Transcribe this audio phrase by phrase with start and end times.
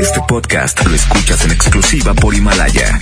[0.00, 2.98] Este podcast lo escuchas en exclusiva por Himalaya.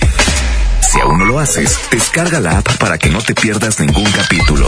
[0.81, 4.67] Si aún no lo haces, descarga la app para que no te pierdas ningún capítulo.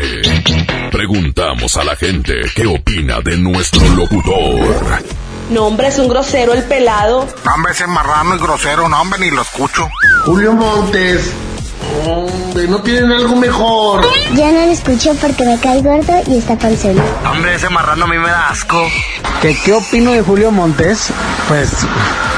[0.91, 5.01] preguntamos a la gente qué opina de nuestro locutor.
[5.49, 7.27] No, hombre, es un grosero el pelado.
[7.45, 9.89] No, hombre, ese marrano y grosero, no, hombre, ni lo escucho.
[10.25, 11.31] Julio Montes.
[12.07, 14.05] Hombre, ¿no tienen algo mejor?
[14.33, 16.99] Ya no lo escucho porque me cae gordo y está panzón.
[17.29, 18.81] Hombre, ese marrano a mí me da asco.
[19.41, 21.09] ¿Qué, ¿Qué opino de Julio Montes?
[21.47, 21.69] Pues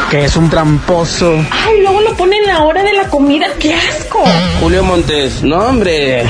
[0.09, 1.33] que es un tramposo.
[1.51, 4.23] Ay, luego lo ponen en la hora de la comida, qué asco.
[4.59, 6.25] Julio Montes, no hombre,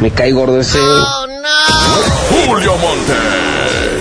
[0.00, 0.78] me cae gordo ese.
[2.30, 3.57] Julio Montes.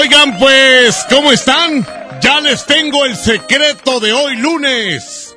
[0.00, 1.84] Oigan, pues, ¿cómo están?
[2.20, 5.36] Ya les tengo el secreto de hoy lunes.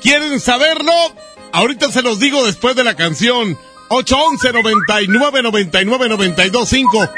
[0.00, 0.94] ¿Quieren saberlo?
[1.52, 3.58] Ahorita se los digo después de la canción.
[3.88, 7.10] 811 99 99 925.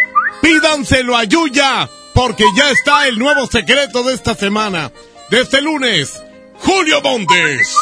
[0.43, 4.91] Pídanselo a Yuya, porque ya está el nuevo secreto de esta semana.
[5.31, 6.21] De este lunes,
[6.59, 7.73] Julio Montes.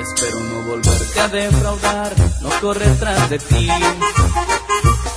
[0.00, 3.68] Espero no volverte a defraudar, no correr tras de ti.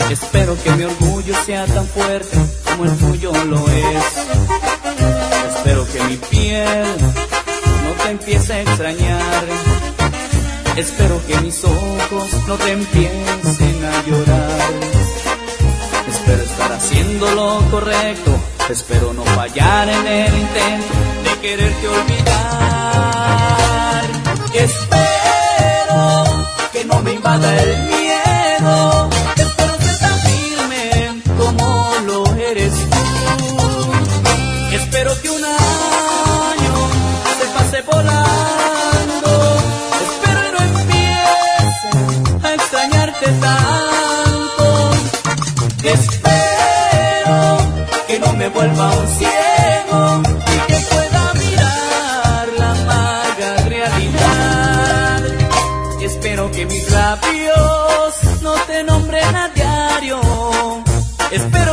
[0.10, 4.04] Espero que mi orgullo sea tan fuerte como el tuyo lo es.
[5.56, 6.86] Espero que mi piel
[7.84, 9.44] no te empiece a extrañar.
[10.78, 14.72] Espero que mis ojos no te empiecen a llorar.
[16.08, 18.32] Espero estar haciendo lo correcto.
[18.70, 22.38] Espero no fallar en el intento de quererte olvidar.
[24.54, 26.24] Espero
[26.72, 28.97] que no me invada el miedo.
[43.40, 44.92] Tanto.
[45.84, 47.58] Espero
[48.08, 50.22] que no me vuelva un ciego
[50.56, 55.24] y que pueda mirar la amarga realidad.
[56.02, 60.20] Espero que mis labios no te nombren a diario.
[61.32, 61.67] Espero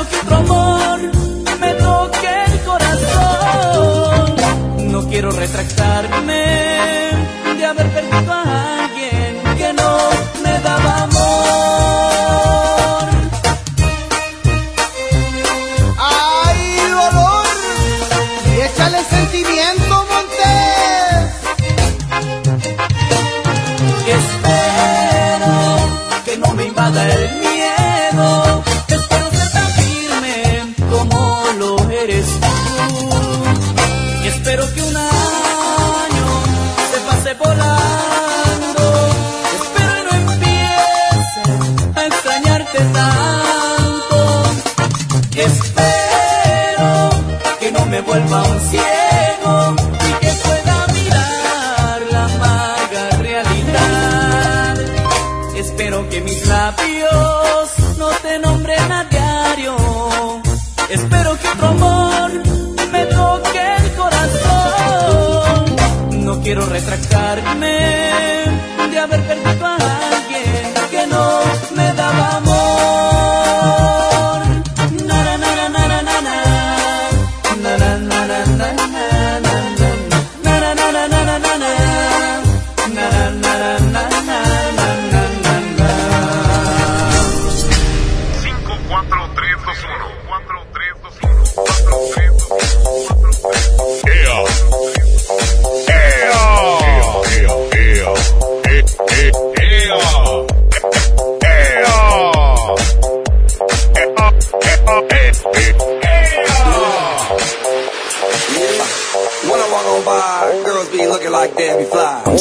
[47.94, 48.93] me vuelva un ciego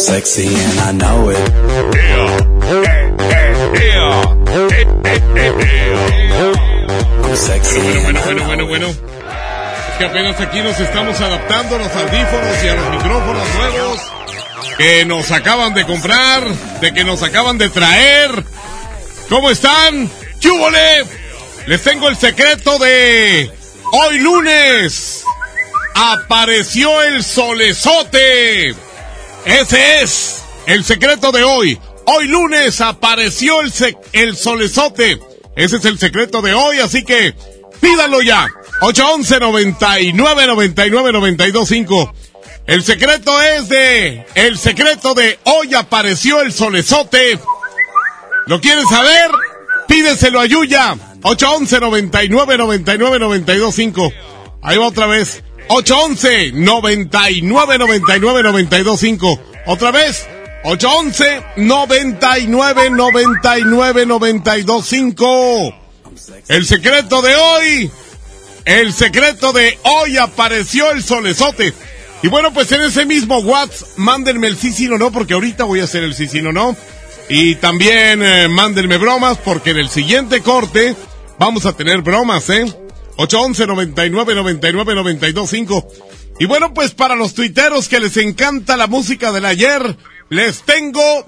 [0.03, 1.37] sexy and I know it.
[8.03, 12.67] Bueno, bueno, bueno, bueno, Es que apenas aquí nos estamos adaptando a los audífonos y
[12.67, 13.99] a los micrófonos nuevos
[14.77, 16.43] que nos acaban de comprar,
[16.81, 18.43] de que nos acaban de traer.
[19.29, 20.09] ¿Cómo están?
[20.39, 21.05] ¡Chúbole!
[21.67, 23.49] Les tengo el secreto de
[23.93, 25.23] hoy lunes.
[25.95, 28.75] Apareció el solezote.
[29.45, 31.79] Ese es el secreto de hoy.
[32.05, 33.73] Hoy lunes apareció el,
[34.13, 35.19] el solezote.
[35.55, 37.35] Ese es el secreto de hoy, así que
[37.81, 38.47] pídanlo ya.
[38.81, 42.13] 811 99 99 925.
[42.65, 44.25] El secreto es de.
[44.35, 47.39] El secreto de hoy apareció el solezote.
[48.47, 49.29] ¿Lo quieren saber?
[49.87, 50.95] Pídeselo a Yuya.
[51.23, 54.13] 811 99 99 925.
[54.61, 55.43] Ahí va otra vez.
[55.67, 59.39] 811 99 99 925.
[59.65, 60.27] Otra vez.
[60.63, 65.75] 811 99 99 925.
[66.47, 67.91] El secreto de hoy.
[68.65, 71.73] El secreto de hoy apareció el solezote.
[72.21, 75.65] Y bueno, pues en ese mismo WhatsApp, mándenme el sí, sí, no, no, porque ahorita
[75.65, 76.77] voy a hacer el sí, sí, no, no.
[77.27, 80.95] Y también eh, mándenme bromas, porque en el siguiente corte
[81.37, 82.65] vamos a tener bromas, ¿eh?
[83.17, 85.87] 811 99 99 925.
[86.39, 89.97] Y bueno, pues para los tuiteros que les encanta la música del ayer,
[90.29, 91.25] les tengo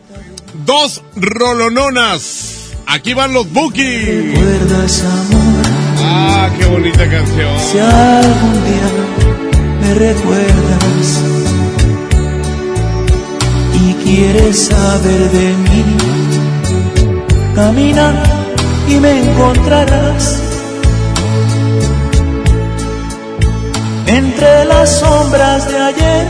[0.65, 2.71] dos rolononas.
[2.87, 4.33] Aquí van los bookies.
[4.33, 5.65] ¿Recuerdas, amor?
[6.01, 7.59] Ah, qué bonita canción.
[7.59, 8.89] Si algún día
[9.81, 11.23] me recuerdas
[13.73, 15.85] y quieres saber de mí,
[17.55, 18.23] camina
[18.87, 20.54] y me encontrarás
[24.07, 26.27] entre las sombras de ayer,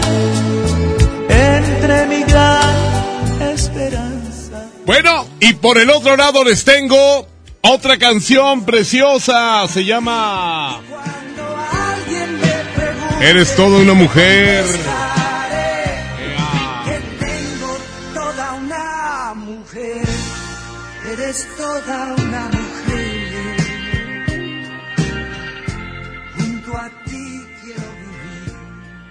[1.30, 4.66] entre mi gran esperanza.
[4.86, 7.28] Bueno, y por el otro lado les tengo
[7.62, 10.82] otra canción preciosa, se llama...
[13.22, 14.66] Eres toda una mujer.
[16.86, 17.78] Que tengo
[18.14, 20.06] toda una mujer.
[21.12, 22.25] Eres toda una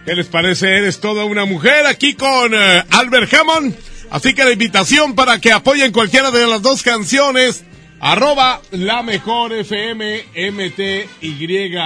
[0.04, 0.76] ¿Qué les parece?
[0.76, 3.74] Eres toda una mujer aquí con eh, Albert Hammond.
[4.10, 7.64] Así que la invitación para que apoyen cualquiera de las dos canciones.
[8.00, 11.78] Arroba la mejor FM MTY.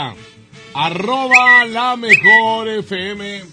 [0.75, 3.45] Arroba la mejor FM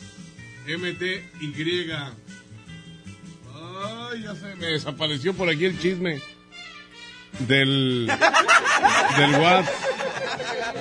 [0.67, 1.91] MTY.
[3.53, 6.19] Ay, ya se me desapareció por aquí el chisme
[7.39, 8.07] del,
[9.17, 9.73] del WhatsApp.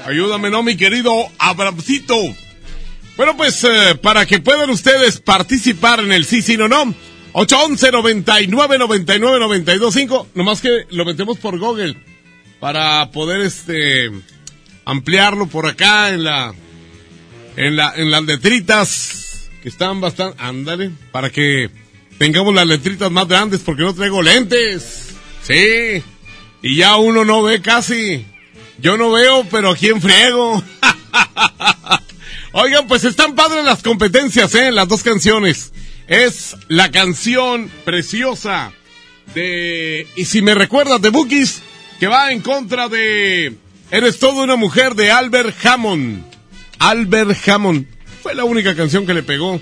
[0.06, 2.16] Ayúdame, no, mi querido Abramcito.
[3.16, 6.94] Bueno, pues eh, para que puedan ustedes participar en el sí, sí, no, no.
[7.32, 10.28] 811 99 99 925.
[10.34, 11.96] Nomás que lo metemos por Google
[12.60, 14.10] para poder este
[14.84, 16.54] ampliarlo por acá en la
[17.56, 21.70] en la en las letritas que están bastante ándale para que
[22.18, 25.14] tengamos las letritas más grandes porque no traigo lentes.
[25.42, 26.02] Sí.
[26.62, 28.24] Y ya uno no ve casi.
[28.78, 30.62] Yo no veo, pero quién friego.
[32.56, 34.70] Oigan, pues están padres las competencias, ¿eh?
[34.70, 35.72] Las dos canciones.
[36.06, 38.72] Es la canción preciosa
[39.34, 40.06] de...
[40.14, 41.62] Y si me recuerdas de Bookies,
[41.98, 43.56] que va en contra de...
[43.90, 46.24] Eres toda una mujer de Albert Hammond.
[46.78, 47.88] Albert Hammond.
[48.22, 49.60] Fue la única canción que le pegó.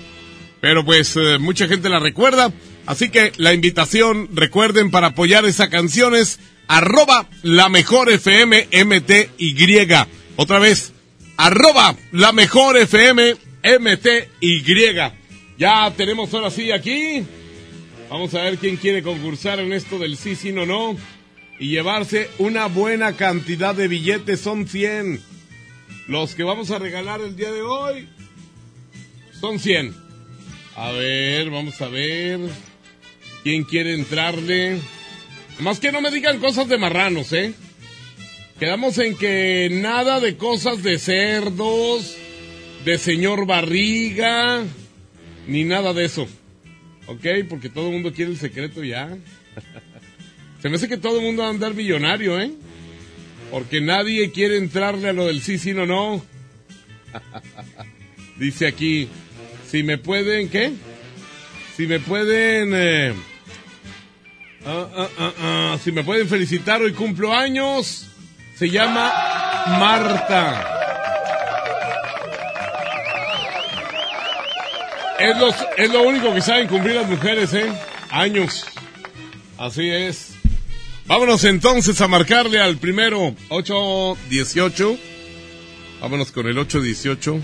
[0.61, 2.53] Pero pues eh, mucha gente la recuerda.
[2.85, 9.87] Así que la invitación, recuerden, para apoyar esa canción es arroba la mejor FM MTY.
[10.35, 10.92] Otra vez,
[11.37, 14.93] arroba la mejor FM MTY.
[15.57, 17.23] Ya tenemos ahora sí aquí.
[18.09, 20.95] Vamos a ver quién quiere concursar en esto del sí, sí, no, no.
[21.59, 25.21] Y llevarse una buena cantidad de billetes, son 100.
[26.07, 28.09] Los que vamos a regalar el día de hoy
[29.39, 29.95] son 100.
[30.75, 32.39] A ver, vamos a ver.
[33.43, 34.79] ¿Quién quiere entrarle?
[35.59, 37.53] Más que no me digan cosas de marranos, ¿eh?
[38.63, 42.15] Quedamos en que nada de cosas de cerdos,
[42.85, 44.63] de señor barriga,
[45.47, 46.29] ni nada de eso.
[47.07, 47.25] ¿Ok?
[47.49, 49.17] Porque todo el mundo quiere el secreto ya.
[50.61, 52.53] Se me hace que todo el mundo va a andar millonario, ¿eh?
[53.51, 56.23] Porque nadie quiere entrarle a lo del sí, sí, no, no.
[58.37, 59.09] Dice aquí,
[59.69, 60.71] si me pueden, ¿qué?
[61.75, 62.71] Si me pueden...
[62.73, 63.13] Eh,
[64.65, 68.07] ah, ah, ah, si me pueden felicitar, hoy cumplo años.
[68.57, 69.11] Se llama
[69.79, 70.69] Marta.
[75.19, 77.71] Es, los, es lo único que saben cumplir las mujeres, ¿eh?
[78.09, 78.65] Años.
[79.57, 80.33] Así es.
[81.05, 84.97] Vámonos entonces a marcarle al primero 818.
[86.01, 87.39] Vámonos con el 818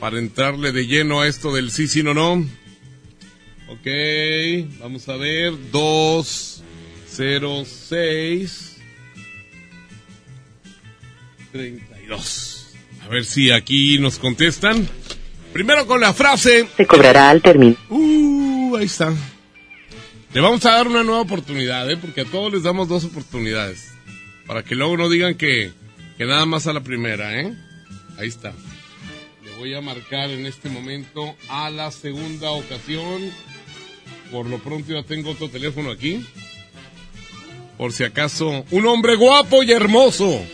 [0.00, 2.46] para entrarle de lleno a esto del sí, sí, no, no.
[3.68, 3.86] Ok,
[4.80, 5.54] vamos a ver.
[5.72, 8.63] 206
[11.54, 12.74] 32.
[13.04, 14.88] A ver si aquí nos contestan.
[15.52, 16.66] Primero con la frase.
[16.76, 17.76] Se cobrará al término.
[17.90, 19.14] Uh, ahí está.
[20.32, 21.96] Le vamos a dar una nueva oportunidad, ¿eh?
[21.96, 23.92] Porque a todos les damos dos oportunidades.
[24.48, 25.70] Para que luego no digan que,
[26.18, 27.54] que nada más a la primera, ¿eh?
[28.18, 28.52] Ahí está.
[29.44, 33.30] Le voy a marcar en este momento a la segunda ocasión.
[34.32, 36.26] Por lo pronto ya tengo otro teléfono aquí.
[37.78, 40.44] Por si acaso, un hombre guapo y hermoso.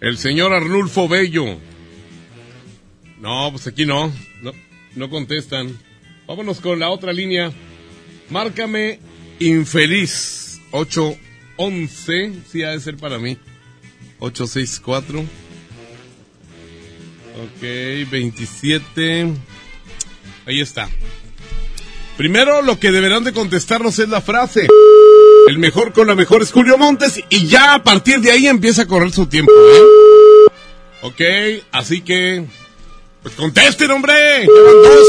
[0.00, 1.58] El señor Arnulfo Bello.
[3.20, 4.12] No, pues aquí no.
[4.42, 4.52] No,
[4.94, 5.76] no contestan.
[6.26, 7.50] Vámonos con la otra línea.
[8.30, 9.00] Márcame
[9.40, 10.60] infeliz.
[10.70, 12.32] 811.
[12.50, 13.36] Sí, ha de ser para mí.
[14.20, 15.20] 864.
[17.38, 19.32] Ok, 27.
[20.46, 20.88] Ahí está.
[22.16, 24.66] Primero lo que deberán de contestarnos es la frase.
[25.48, 28.82] El mejor con la mejor es Julio Montes y ya a partir de ahí empieza
[28.82, 29.50] a correr su tiempo.
[29.50, 30.50] ¿eh?
[31.02, 32.44] Ok, así que...
[33.22, 34.12] Pues contesten, hombre.
[34.40, 35.08] Llevan dos.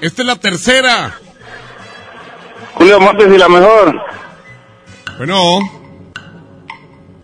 [0.00, 1.18] Esta es la tercera.
[2.74, 4.00] Julio Montes y la mejor.
[5.18, 5.58] Bueno.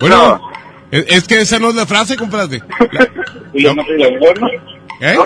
[0.01, 0.51] Bueno.
[0.91, 2.61] Es, es que esa no es la frase, compadre.
[2.91, 3.09] La-
[3.53, 4.49] Julio Montes y la mejor, ¿no?
[5.01, 5.17] ¿Eh?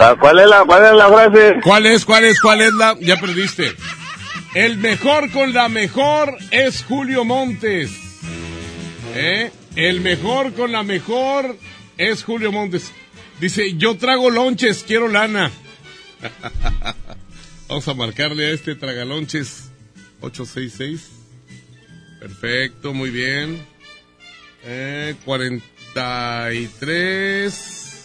[0.00, 1.54] Ah, ¿Cuál es la, cuál es la frase?
[1.62, 2.94] ¿Cuál es, cuál es, cuál es la?
[3.00, 3.72] Ya perdiste.
[4.54, 7.90] El mejor con la mejor es Julio Montes.
[9.16, 9.50] ¿Eh?
[9.74, 11.58] El mejor con la mejor
[11.98, 12.92] es Julio Montes.
[13.40, 15.50] Dice, yo trago lonches, quiero lana.
[17.68, 19.72] Vamos a marcarle a este tragalonches
[20.20, 21.10] 866.
[22.20, 23.60] Perfecto, muy bien.
[24.62, 28.04] Eh, 43.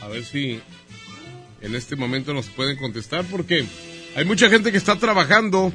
[0.00, 0.62] A ver si
[1.62, 3.64] en este momento nos pueden contestar porque
[4.16, 5.72] hay mucha gente que está trabajando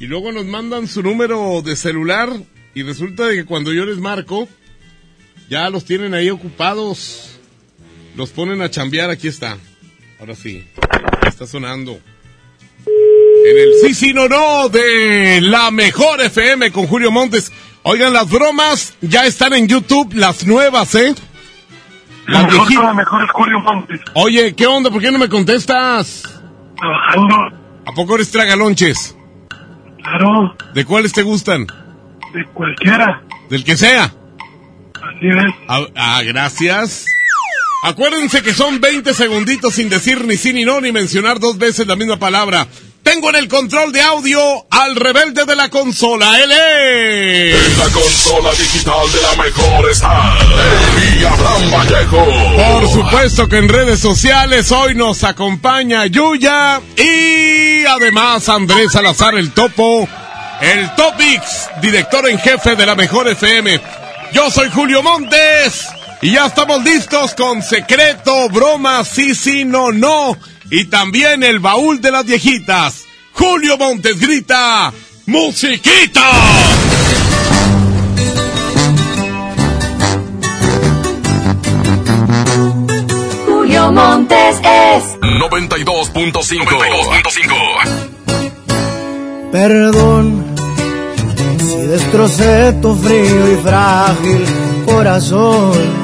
[0.00, 2.30] y luego nos mandan su número de celular
[2.74, 4.48] y resulta de que cuando yo les marco
[5.48, 7.30] ya los tienen ahí ocupados.
[8.16, 9.58] Los ponen a chambear, aquí está.
[10.20, 10.64] Ahora sí,
[11.26, 12.00] está sonando.
[12.86, 17.52] En el sí, sí, no, no de la mejor FM con Julio Montes.
[17.82, 21.14] Oigan, las bromas ya están en YouTube, las nuevas, ¿eh?
[22.26, 24.00] Las mejor con la mejor es Julio Montes.
[24.14, 24.90] Oye, ¿qué onda?
[24.90, 26.22] ¿Por qué no me contestas?
[26.76, 27.36] Trabajando,
[27.86, 29.16] ¿A poco eres tragalonches?
[30.02, 31.66] claro, ¿De cuáles te gustan?
[32.32, 33.22] de cualquiera.
[33.48, 34.04] Del que sea.
[34.04, 35.54] Así es.
[35.68, 37.06] Ah, ah, gracias.
[37.84, 41.86] Acuérdense que son 20 segunditos sin decir ni sí ni no ni mencionar dos veces
[41.86, 42.66] la misma palabra.
[43.04, 47.54] Tengo en el control de audio al rebelde de la consola, él es.
[47.54, 50.32] En la consola digital de la mejor está
[51.28, 52.26] Abraham Vallejo.
[52.56, 59.52] Por supuesto que en redes sociales hoy nos acompaña Yuya y además Andrés Salazar el
[59.52, 60.08] Topo,
[60.62, 63.80] el Topix, director en jefe de la mejor FM.
[64.32, 65.88] Yo soy Julio Montes
[66.22, 70.38] y ya estamos listos con secreto, broma, sí, sí, no, no
[70.70, 73.04] y también el baúl de las viejitas.
[73.32, 74.92] Julio Montes grita,
[75.26, 76.30] musiquita.
[83.46, 86.64] Julio Montes es 92.5.
[86.64, 88.14] 92.5.
[89.52, 90.44] Perdón
[91.58, 94.44] si destrocé tu frío y frágil
[94.86, 96.03] corazón.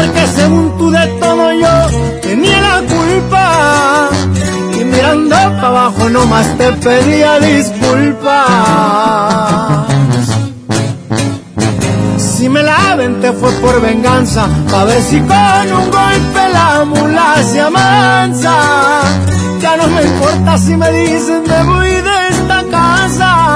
[0.00, 4.08] Porque según tú de todo yo tenía la culpa.
[4.80, 8.46] Y mirando para abajo nomás te pedía disculpas.
[12.16, 17.34] Si me la aventé fue por venganza, a ver si con un golpe la mula
[17.42, 18.56] se amansa.
[19.60, 23.48] Ya no me importa si me dicen de muy de esta casa.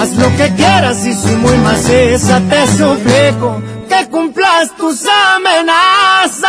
[0.00, 6.44] Haz lo que quieras y soy muy maciza, te suplico que cumplas tus amenazas.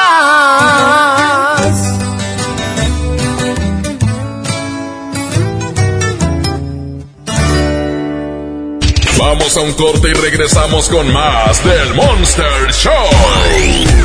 [9.18, 12.94] Vamos a un corte y regresamos con más del Monster Show.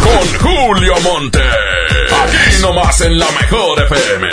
[0.03, 1.41] Con Julio Monte.
[1.41, 4.29] Aquí nomás en la mejor FM.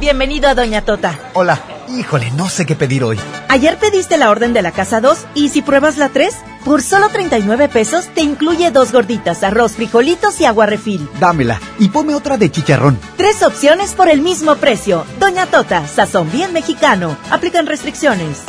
[0.00, 1.18] Bienvenido a Doña Tota.
[1.34, 1.77] Hola.
[1.96, 3.18] Híjole, no sé qué pedir hoy.
[3.48, 7.08] Ayer pediste la orden de la casa 2 y si pruebas la 3, por solo
[7.08, 11.08] 39 pesos te incluye dos gorditas, arroz, frijolitos y agua refil.
[11.18, 12.98] Dámela y ponme otra de chicharrón.
[13.16, 15.04] Tres opciones por el mismo precio.
[15.18, 17.16] Doña Tota, sazón bien mexicano.
[17.30, 18.44] Aplican restricciones.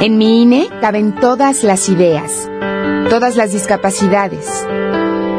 [0.00, 2.48] En mi INE caben todas las ideas,
[3.10, 4.46] todas las discapacidades,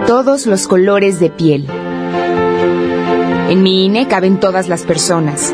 [0.07, 1.67] todos los colores de piel.
[3.49, 5.53] En mi INE caben todas las personas,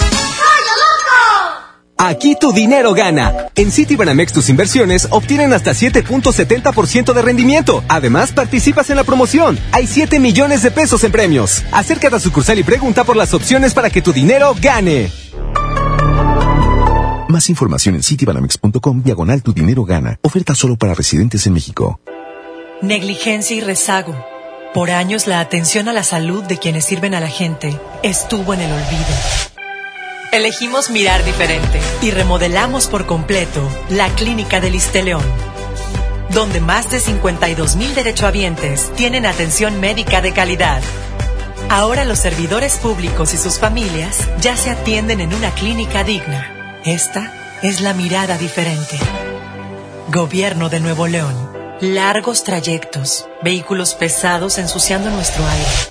[2.03, 3.51] Aquí tu dinero gana.
[3.53, 7.83] En Citibanamex tus inversiones obtienen hasta 7.70% de rendimiento.
[7.89, 9.59] Además, participas en la promoción.
[9.71, 11.63] Hay 7 millones de pesos en premios.
[11.71, 15.11] Acércate a sucursal y pregunta por las opciones para que tu dinero gane.
[17.27, 20.17] Más información en citibanamex.com diagonal tu dinero gana.
[20.23, 21.99] Oferta solo para residentes en México.
[22.81, 24.15] Negligencia y rezago.
[24.73, 28.61] Por años la atención a la salud de quienes sirven a la gente estuvo en
[28.61, 29.50] el olvido.
[30.31, 35.25] Elegimos mirar diferente y remodelamos por completo la Clínica del León,
[36.29, 40.81] donde más de 52 mil derechohabientes tienen atención médica de calidad.
[41.67, 46.79] Ahora los servidores públicos y sus familias ya se atienden en una clínica digna.
[46.85, 48.97] Esta es la mirada diferente.
[50.07, 51.51] Gobierno de Nuevo León.
[51.81, 55.90] Largos trayectos, vehículos pesados ensuciando nuestro aire.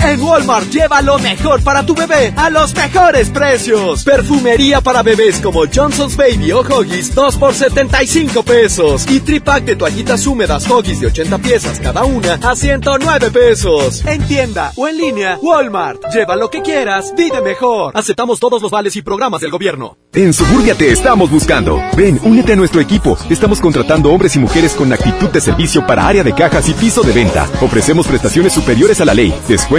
[0.00, 4.04] En Walmart lleva lo mejor para tu bebé a los mejores precios.
[4.04, 9.06] Perfumería para bebés como Johnson's Baby o Huggies 2 por 75 pesos.
[9.10, 14.04] Y tripack de toallitas húmedas Huggies de 80 piezas cada una a 109 pesos.
[14.06, 16.00] En tienda o en línea, Walmart.
[16.12, 17.92] Lleva lo que quieras, vive mejor.
[17.96, 19.96] Aceptamos todos los vales y programas del gobierno.
[20.14, 21.82] En Suburbia te estamos buscando.
[21.96, 23.18] Ven, únete a nuestro equipo.
[23.28, 27.02] Estamos contratando hombres y mujeres con actitud de servicio para área de cajas y piso
[27.02, 27.48] de venta.
[27.60, 29.34] Ofrecemos prestaciones superiores a la ley,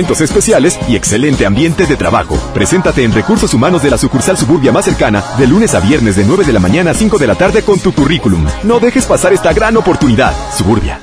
[0.10, 2.36] descuentos especiales y excelente ambiente de trabajo.
[2.54, 6.26] Preséntate en Recursos Humanos de la sucursal Suburbia más cercana de lunes a viernes de
[6.26, 8.46] 9 de la mañana a 5 de la tarde con tu currículum.
[8.64, 10.34] No dejes pasar esta gran oportunidad.
[10.56, 11.00] Suburbia.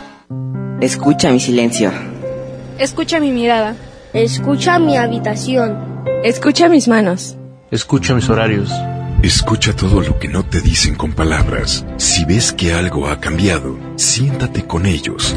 [0.80, 1.92] Escucha mi silencio.
[2.78, 3.76] Escucha mi mirada.
[4.12, 6.02] Escucha mi habitación.
[6.24, 7.36] Escucha mis manos.
[7.70, 8.70] Escucha mis horarios.
[9.22, 11.84] Escucha todo lo que no te dicen con palabras.
[11.96, 15.36] Si ves que algo ha cambiado, siéntate con ellos.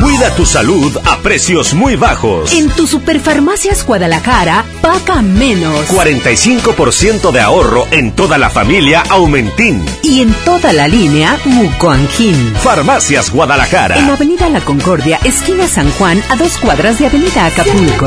[0.00, 2.52] Cuida tu salud a precios muy bajos.
[2.52, 5.88] En tu Superfarmacias Guadalajara, paga menos.
[5.88, 9.84] 45% de ahorro en toda la familia Aumentín.
[10.02, 12.54] Y en toda la línea Mucoangin.
[12.62, 13.98] Farmacias Guadalajara.
[13.98, 18.06] En Avenida La Concordia, esquina San Juan, a dos cuadras de Avenida Acapulco.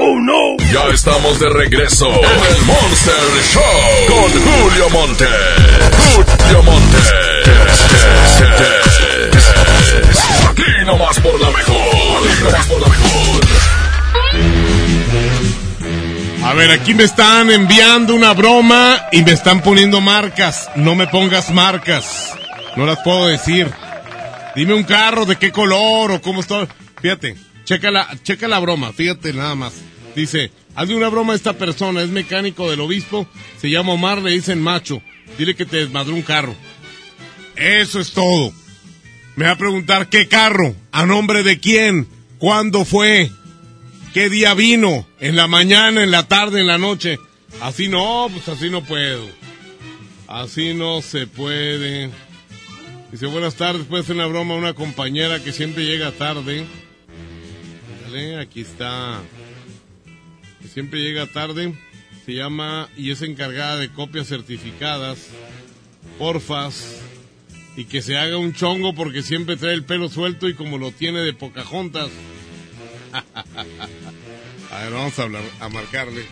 [0.00, 0.56] ¡Oh, no!
[0.72, 3.14] Ya estamos de regreso en el Monster
[3.52, 3.62] Show
[4.06, 5.26] con Julio Monte.
[6.14, 6.98] Julio Monte.
[10.48, 11.76] Aquí nomás por la mejor.
[11.76, 13.40] Aquí nomás por la mejor.
[16.44, 20.70] A ver, aquí me están enviando una broma y me están poniendo marcas.
[20.76, 22.34] No me pongas marcas.
[22.76, 23.68] No las puedo decir.
[24.54, 26.68] Dime un carro, de qué color o cómo está.
[27.02, 27.36] Fíjate,
[27.68, 29.74] checa la, checa la broma, fíjate nada más.
[30.16, 33.28] Dice, hazle una broma a esta persona, es mecánico del obispo,
[33.60, 35.02] se llama Omar, le dicen macho.
[35.36, 36.54] Dile que te desmadró un carro.
[37.56, 38.52] Eso es todo.
[39.36, 43.30] Me va a preguntar qué carro, a nombre de quién, cuándo fue,
[44.14, 47.18] qué día vino, en la mañana, en la tarde, en la noche.
[47.60, 49.28] Así no, pues así no puedo.
[50.26, 52.10] Así no se puede.
[53.12, 56.66] Dice, buenas tardes, puede hacer una broma a una compañera que siempre llega tarde.
[58.40, 59.20] Aquí está.
[60.72, 61.74] Siempre llega tarde.
[62.24, 65.28] Se llama y es encargada de copias certificadas.
[66.18, 67.02] Porfas.
[67.76, 70.90] Y que se haga un chongo porque siempre trae el pelo suelto y como lo
[70.90, 72.10] tiene de Pocahontas.
[74.72, 76.24] a ver, vamos a hablar, a marcarle.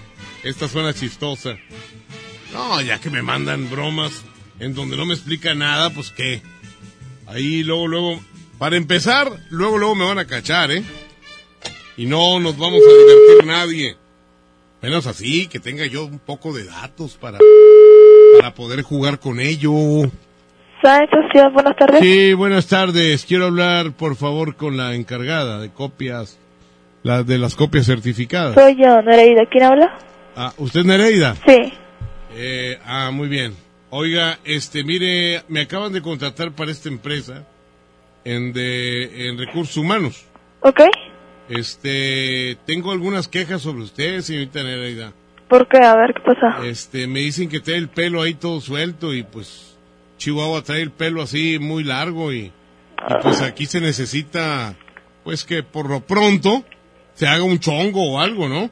[0.42, 1.56] Esta suena chistosa.
[2.52, 4.24] No, ya que me mandan bromas
[4.58, 6.42] en donde no me explica nada, pues qué.
[7.26, 8.20] Ahí luego, luego,
[8.58, 10.82] para empezar, luego, luego me van a cachar, ¿eh?
[11.96, 13.96] Y no nos vamos a divertir nadie.
[14.82, 17.38] Menos así, que tenga yo un poco de datos para,
[18.38, 19.72] para poder jugar con ello.
[20.82, 22.00] Buenas tardes.
[22.00, 23.24] Sí, buenas tardes.
[23.24, 26.38] Quiero hablar, por favor, con la encargada de copias,
[27.02, 28.54] la de las copias certificadas.
[28.54, 29.46] Soy yo, Nereida.
[29.50, 29.98] ¿Quién habla?
[30.36, 31.34] Ah, ¿usted es Nereida?
[31.46, 31.72] Sí.
[32.34, 33.54] Eh, ah, muy bien.
[33.90, 37.44] Oiga, este, mire, me acaban de contratar para esta empresa
[38.24, 40.24] en de en recursos humanos.
[40.60, 40.82] Ok.
[41.48, 45.12] Este, tengo algunas quejas sobre usted, señorita Nereida.
[45.48, 45.78] ¿Por qué?
[45.78, 46.66] A ver, ¿qué pasa?
[46.66, 49.76] Este, me dicen que trae el pelo ahí todo suelto y pues
[50.18, 52.52] Chihuahua trae el pelo así muy largo y, y
[53.22, 54.74] pues aquí se necesita
[55.22, 56.64] pues que por lo pronto
[57.14, 58.70] se haga un chongo o algo, ¿no?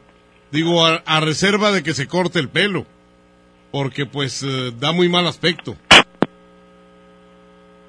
[0.51, 2.87] Digo, a, a reserva de que se corte el pelo,
[3.73, 5.77] porque pues eh, da muy mal aspecto.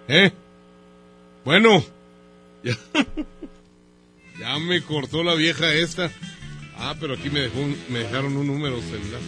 [0.08, 0.32] ¿Eh?
[1.44, 1.84] Bueno,
[2.64, 2.74] ya,
[4.46, 6.12] ya me cortó la vieja esta.
[6.78, 9.22] Ah, pero aquí me, dejó un- me dejaron un número celular.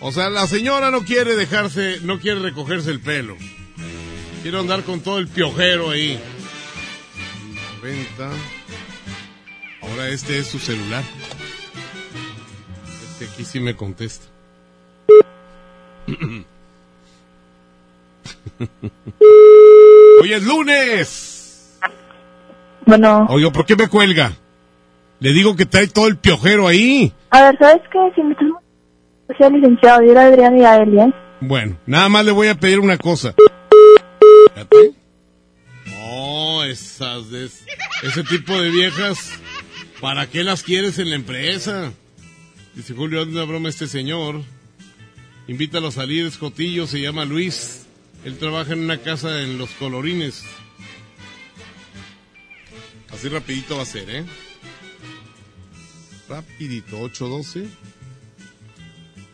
[0.00, 3.36] O sea, la señora no quiere dejarse, no quiere recogerse el pelo.
[4.42, 6.20] Quiere andar con todo el piojero ahí.
[7.82, 8.30] 90.
[9.82, 11.02] Ahora este es su celular.
[13.12, 14.26] Este aquí sí me contesta.
[20.20, 21.30] Hoy es lunes.
[22.86, 24.32] Bueno, Oiga, ¿por qué me cuelga?
[25.20, 27.12] Le digo que trae todo el piojero ahí.
[27.30, 27.98] a ver, ¿sabes qué?
[28.14, 28.34] Si me
[29.46, 31.12] el licenciado, yo era Adrián y a él, ¿eh?
[31.40, 33.34] Bueno, nada más le voy a pedir una cosa.
[34.54, 34.92] Fíjate.
[35.86, 37.46] No, esas de-
[38.02, 39.32] ese tipo de viejas,
[40.00, 41.92] ¿para qué las quieres en la empresa?
[42.74, 44.40] Dice Julio, hazle una broma este señor.
[45.46, 47.86] Invítalo a salir, es Cotillo, se llama Luis.
[48.24, 50.44] Él trabaja en una casa en Los Colorines.
[53.14, 54.24] Así rapidito va a ser, ¿eh?
[56.28, 57.68] Rapidito, 812.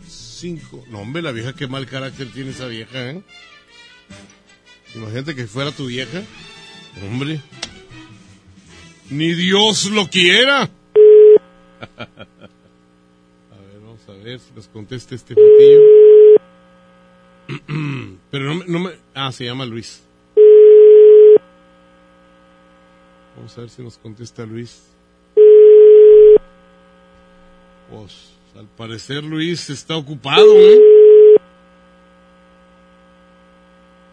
[0.06, 0.84] 5.
[0.90, 3.22] No, hombre, la vieja, qué mal carácter tiene esa vieja, ¿eh?
[4.94, 6.22] Imagínate que fuera tu vieja.
[7.02, 7.40] Hombre.
[9.08, 10.68] Ni Dios lo quiera.
[11.80, 12.08] ver,
[13.82, 15.80] vamos a ver si nos contesta este fotillo.
[18.30, 18.90] Pero no me...
[19.14, 20.02] Ah, se llama Luis.
[23.36, 24.82] Vamos a ver si nos contesta Luis.
[27.90, 30.80] Pues, al parecer Luis está ocupado, ¿eh?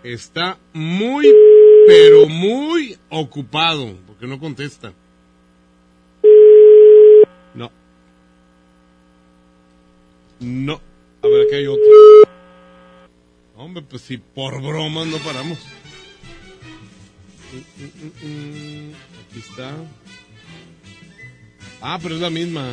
[0.03, 1.33] Está muy,
[1.85, 4.93] pero muy ocupado, porque no contesta.
[7.53, 7.71] No.
[10.39, 10.81] No.
[11.21, 11.83] A ver, aquí hay otro.
[13.57, 15.57] Hombre, pues si por broma no paramos.
[19.29, 19.75] Aquí está.
[21.81, 22.71] Ah, pero es la misma.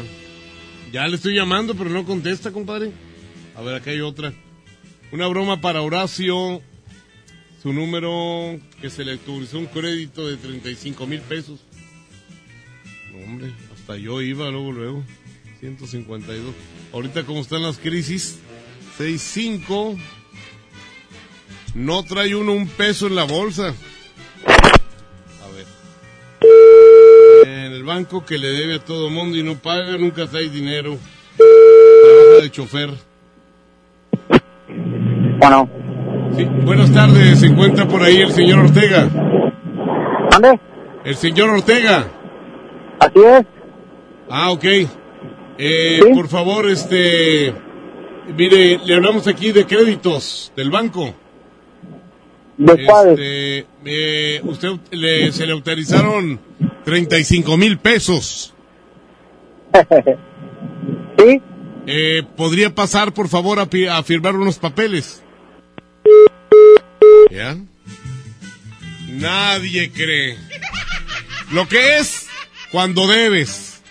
[0.92, 2.92] Ya le estoy llamando, pero no contesta, compadre.
[3.56, 4.32] A ver, aquí hay otra.
[5.12, 6.62] Una broma para Horacio.
[7.62, 11.60] Su número que se le autorizó un crédito de 35 mil pesos.
[13.24, 15.04] hombre, hasta yo iba luego, luego.
[15.60, 16.54] 152.
[16.92, 18.38] Ahorita como están las crisis.
[18.98, 19.96] 65.
[21.74, 23.74] No trae uno un peso en la bolsa.
[24.46, 25.66] A ver.
[27.46, 30.96] En el banco que le debe a todo mundo y no paga, nunca trae dinero.
[31.36, 32.90] Trabaja de chofer.
[35.38, 35.68] Bueno.
[36.36, 37.40] Sí, buenas tardes.
[37.40, 39.08] Se encuentra por ahí el señor Ortega.
[40.30, 40.58] ¿Dónde?
[41.04, 42.08] El señor Ortega.
[42.98, 43.46] Así es.
[44.28, 44.64] Ah, ok.
[45.58, 47.54] Eh, Por favor, este...
[48.36, 51.14] Mire, le hablamos aquí de créditos del banco.
[52.58, 56.40] Este, eh, usted le, se le autorizaron
[56.84, 58.54] 35 mil pesos.
[61.18, 61.42] ¿Sí?
[61.86, 65.22] Eh, ¿Podría pasar, por favor, a, a firmar unos papeles?
[67.30, 67.56] ¿Ya?
[69.08, 70.38] Nadie cree.
[71.52, 72.26] Lo que es
[72.70, 73.82] cuando debes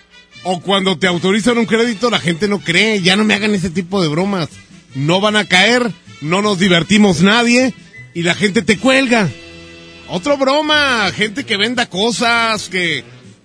[0.43, 3.01] o cuando te autorizan un crédito, la gente no cree.
[3.01, 4.49] Ya no me hagan ese tipo de bromas.
[4.95, 7.73] No van a caer, no nos divertimos nadie
[8.13, 9.29] y la gente te cuelga.
[10.07, 13.03] Otra broma, gente que venda cosas, que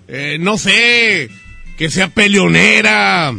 [0.08, 1.30] eh, no sé,
[1.76, 3.34] que sea peleonera.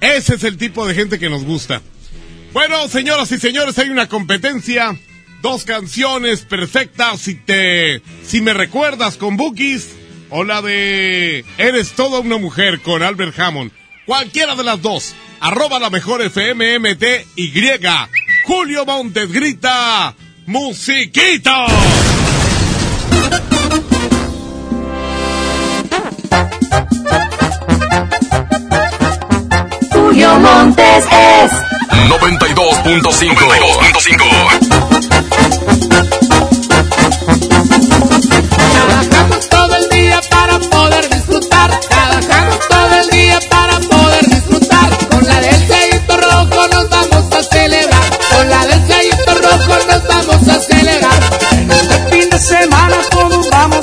[0.00, 1.82] Ese es el tipo de gente que nos gusta.
[2.52, 4.98] Bueno, señoras y señores, hay una competencia.
[5.42, 7.20] Dos canciones perfectas.
[7.20, 9.90] Si te, si me recuerdas con Bookies
[10.30, 13.72] o la de Eres toda una mujer con Albert Hammond.
[14.06, 15.14] Cualquiera de las dos.
[15.40, 17.52] Arroba la mejor FMMTY.
[18.46, 20.14] Julio Montes grita.
[20.46, 21.50] ¡Musiquito!
[29.90, 31.52] Julio Montes es
[32.08, 33.34] 92.5.
[33.90, 35.75] 92.5.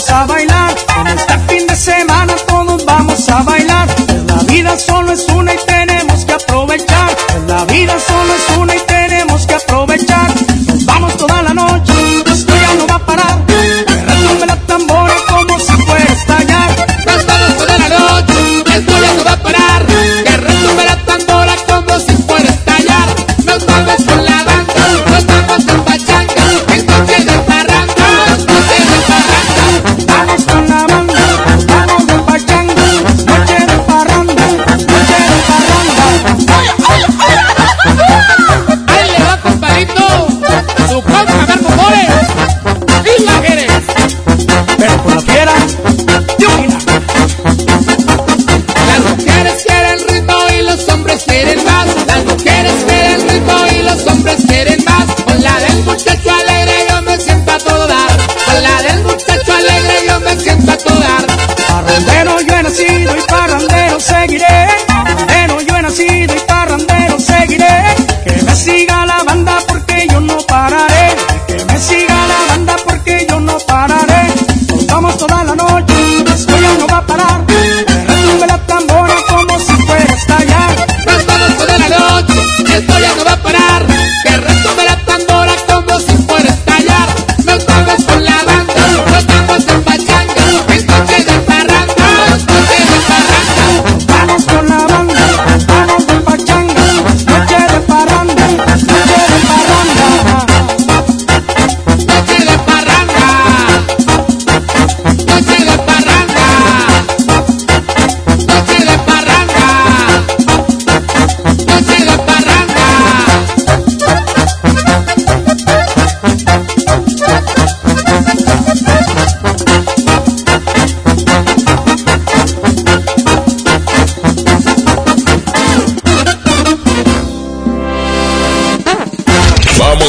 [0.04, 0.76] vamos a bailar.
[1.00, 3.88] En este fin de semana todos vamos a bailar.
[4.28, 7.16] La vida solo es una y tenemos que aprovechar.
[7.48, 9.93] La vida solo es una y tenemos que aprovechar.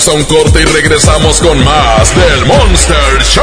[0.07, 3.43] Vamos a un corte y regresamos con más del Monster Show.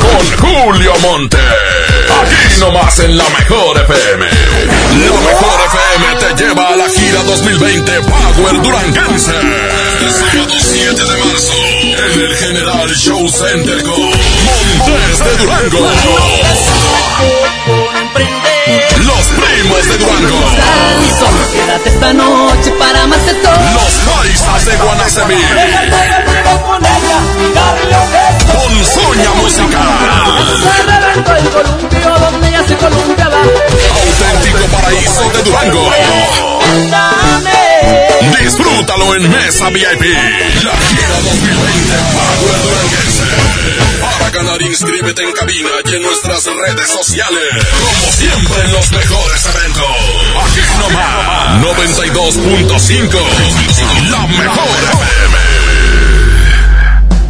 [0.00, 1.36] Con Julio Monte.
[1.36, 4.26] Aquí nomás en la mejor FM.
[4.26, 9.32] La mejor FM te lleva a la gira 2020 Power Duranguense.
[10.10, 11.52] Sábado 7 de marzo.
[12.12, 16.85] En el General Show Center con Montes de Durango.
[25.16, 25.45] De
[38.86, 40.04] Disfrútalo en Mesa VIP.
[40.62, 43.24] La gira 2020 Power Duranguense.
[44.00, 47.66] Para ganar, inscríbete en cabina y en nuestras redes sociales.
[47.80, 49.84] Como siempre los mejores eventos.
[50.44, 51.62] Aquí nomás.
[51.62, 53.18] 92.5.
[54.10, 55.75] La mejor FM.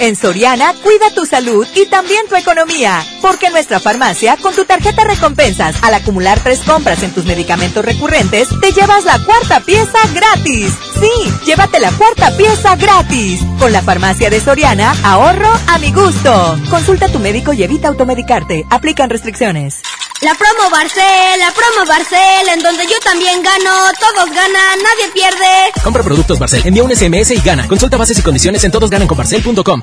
[0.00, 3.04] En Soriana, cuida tu salud y también tu economía.
[3.20, 7.84] Porque en nuestra farmacia, con tu tarjeta recompensas, al acumular tres compras en tus medicamentos
[7.84, 10.72] recurrentes, te llevas la cuarta pieza gratis.
[10.98, 13.40] Sí, llévate la cuarta pieza gratis.
[13.58, 16.58] Con la farmacia de Soriana, ahorro a mi gusto.
[16.70, 18.64] Consulta a tu médico y evita automedicarte.
[18.70, 19.82] Aplican restricciones.
[20.22, 25.72] La promo Barcel, la promo Barcel, en donde yo también gano, todos ganan, nadie pierde.
[25.82, 27.66] Compra productos Barcel, envía un SMS y gana.
[27.66, 29.82] Consulta bases y condiciones en todosgananconbarcel.com.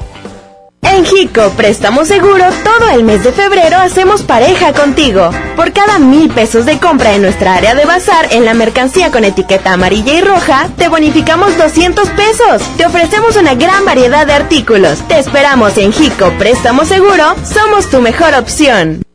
[0.81, 5.29] En Jico Préstamo Seguro, todo el mes de febrero hacemos pareja contigo.
[5.55, 9.23] Por cada mil pesos de compra en nuestra área de bazar en la mercancía con
[9.23, 12.61] etiqueta amarilla y roja, te bonificamos 200 pesos.
[12.77, 14.99] Te ofrecemos una gran variedad de artículos.
[15.07, 19.01] Te esperamos en Jico Préstamo Seguro, somos tu mejor opción.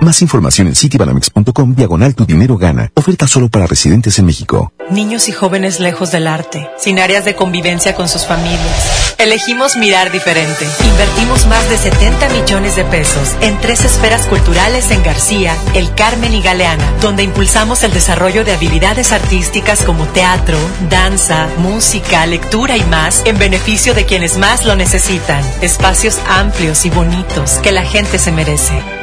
[0.00, 2.90] Más información en citibanamex.com diagonal tu dinero gana.
[2.94, 4.72] Oferta solo para residentes en México.
[4.90, 9.14] Niños y jóvenes lejos del arte, sin áreas de convivencia con sus familias.
[9.18, 10.66] Elegimos mirar diferente.
[10.84, 16.32] Invertimos más de 70 millones de pesos en tres esferas culturales en García, El Carmen
[16.32, 20.56] y Galeana, donde impulsamos el desarrollo de habilidades artísticas como teatro,
[20.88, 25.44] danza, música, lectura y más en beneficio de quienes más lo necesitan.
[25.60, 28.99] Espacios amplios y bonitos que la gente se merece.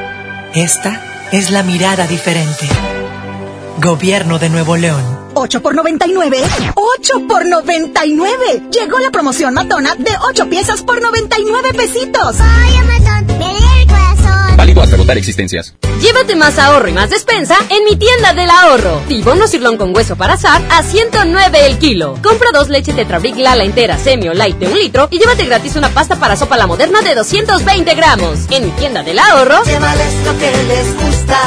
[0.58, 2.68] Esta es la mirada diferente.
[3.80, 5.04] Gobierno de Nuevo León.
[5.36, 6.42] 8 por 99.
[6.74, 8.64] 8 por 99.
[8.72, 12.38] Llegó la promoción matona de 8 piezas por 99 pesitos.
[12.40, 13.38] Ay, matón,
[14.68, 15.74] Válido hasta agotar existencias.
[16.02, 19.02] Llévate más ahorro y más despensa en mi tienda del ahorro.
[19.08, 22.20] Tibono sirlón con hueso para azar a 109 el kilo.
[22.22, 25.78] Compra dos leches Tetrabric Lala entera, semi o light de un litro y llévate gratis
[25.78, 28.40] una pasta para sopa la moderna de 220 gramos.
[28.52, 29.64] En mi tienda del ahorro.
[29.64, 31.40] Llévales lo que les gusta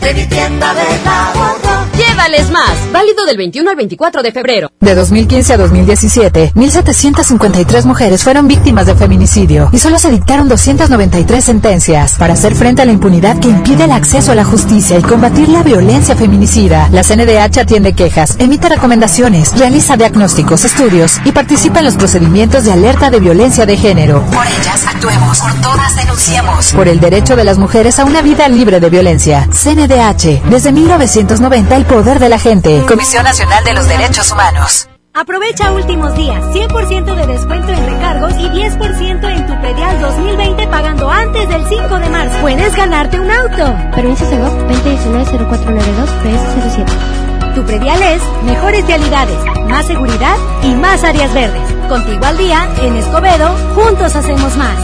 [0.00, 1.86] de mi tienda del ahorro.
[1.96, 2.92] Llévales más.
[2.92, 4.70] Válido del 21 al 24 de febrero.
[4.80, 11.44] De 2015 a 2017, 1.753 mujeres fueron víctimas de feminicidio y solo se dictaron 293
[11.44, 12.14] sentencias.
[12.14, 15.48] Para hacer frente a la impunidad que impide el acceso a la justicia y combatir
[15.48, 21.86] la violencia feminicida, la CNDH atiende quejas, emite recomendaciones, realiza diagnósticos, estudios y participa en
[21.86, 24.24] los procedimientos de alerta de violencia de género.
[24.30, 26.72] Por ellas actuemos, por todas denunciemos.
[26.72, 29.48] Por el derecho de las mujeres a una vida libre de violencia.
[29.52, 32.84] CNDH, desde 1990 el poder de la gente.
[32.86, 34.86] Comisión Nacional de los Derechos Humanos.
[35.14, 41.10] Aprovecha últimos días, 100% de descuento en recargos y 10% en tu predial 2020 pagando
[41.10, 42.38] antes del 5 de marzo.
[42.42, 43.74] Puedes ganarte un auto.
[43.96, 47.54] Permiso Segov 2019-0492 PS07.
[47.54, 51.77] Tu predial es mejores realidades, más seguridad y más áreas verdes.
[51.88, 54.76] Contigo al día, en Escobedo, juntos hacemos más.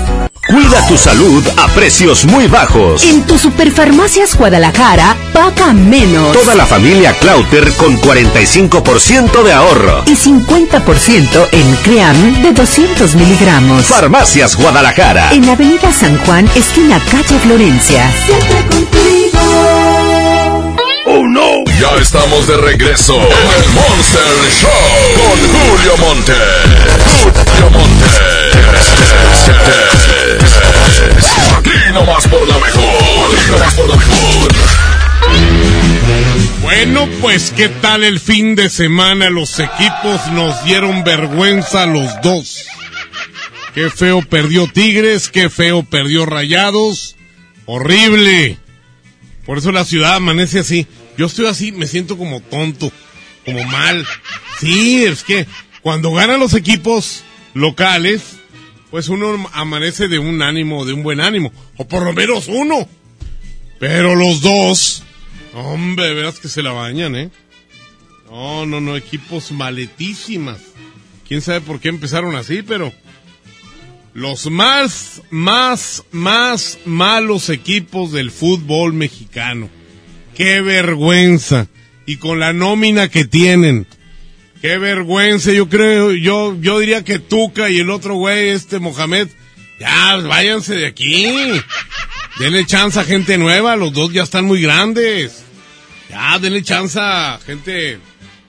[0.48, 3.04] Cuida tu salud a precios muy bajos.
[3.04, 6.32] En tu Superfarmacias Guadalajara, paga menos.
[6.32, 10.02] Toda la familia Clauter con 45% de ahorro.
[10.06, 13.84] Y 50% en Cream de 200 miligramos.
[13.84, 15.32] Farmacias Guadalajara.
[15.32, 18.10] En Avenida San Juan, esquina calle Florencia.
[18.26, 19.23] Siempre contigo.
[21.84, 24.22] Ya estamos de regreso en el Monster
[24.58, 24.70] Show
[25.18, 26.32] con Julio Monte.
[27.20, 28.06] Julio Monte.
[31.58, 33.36] Aquí nomás por la mejor.
[33.36, 34.52] Aquí nomás por la mejor.
[36.62, 39.28] Bueno, pues qué tal el fin de semana.
[39.28, 42.64] Los equipos nos dieron vergüenza los dos.
[43.74, 47.16] Qué feo perdió Tigres, qué feo perdió Rayados.
[47.66, 48.56] Horrible.
[49.44, 50.86] Por eso la ciudad amanece así.
[51.16, 52.90] Yo estoy así, me siento como tonto,
[53.44, 54.06] como mal.
[54.58, 55.46] Sí, es que
[55.82, 57.22] cuando ganan los equipos
[57.54, 58.36] locales,
[58.90, 61.52] pues uno amanece de un ánimo, de un buen ánimo.
[61.76, 62.88] O por lo menos uno.
[63.78, 65.02] Pero los dos,
[65.52, 67.30] hombre, verás que se la bañan, ¿eh?
[68.30, 70.58] No, no, no, equipos maletísimas.
[71.26, 72.92] Quién sabe por qué empezaron así, pero
[74.12, 79.68] los más, más, más malos equipos del fútbol mexicano.
[80.34, 81.68] Qué vergüenza.
[82.06, 83.86] Y con la nómina que tienen.
[84.60, 85.52] Qué vergüenza.
[85.52, 89.28] Yo creo, yo, yo diría que Tuca y el otro güey, este Mohamed,
[89.80, 91.26] ya, váyanse de aquí.
[92.38, 93.76] Denle chance a gente nueva.
[93.76, 95.44] Los dos ya están muy grandes.
[96.10, 97.98] Ya, denle chance a gente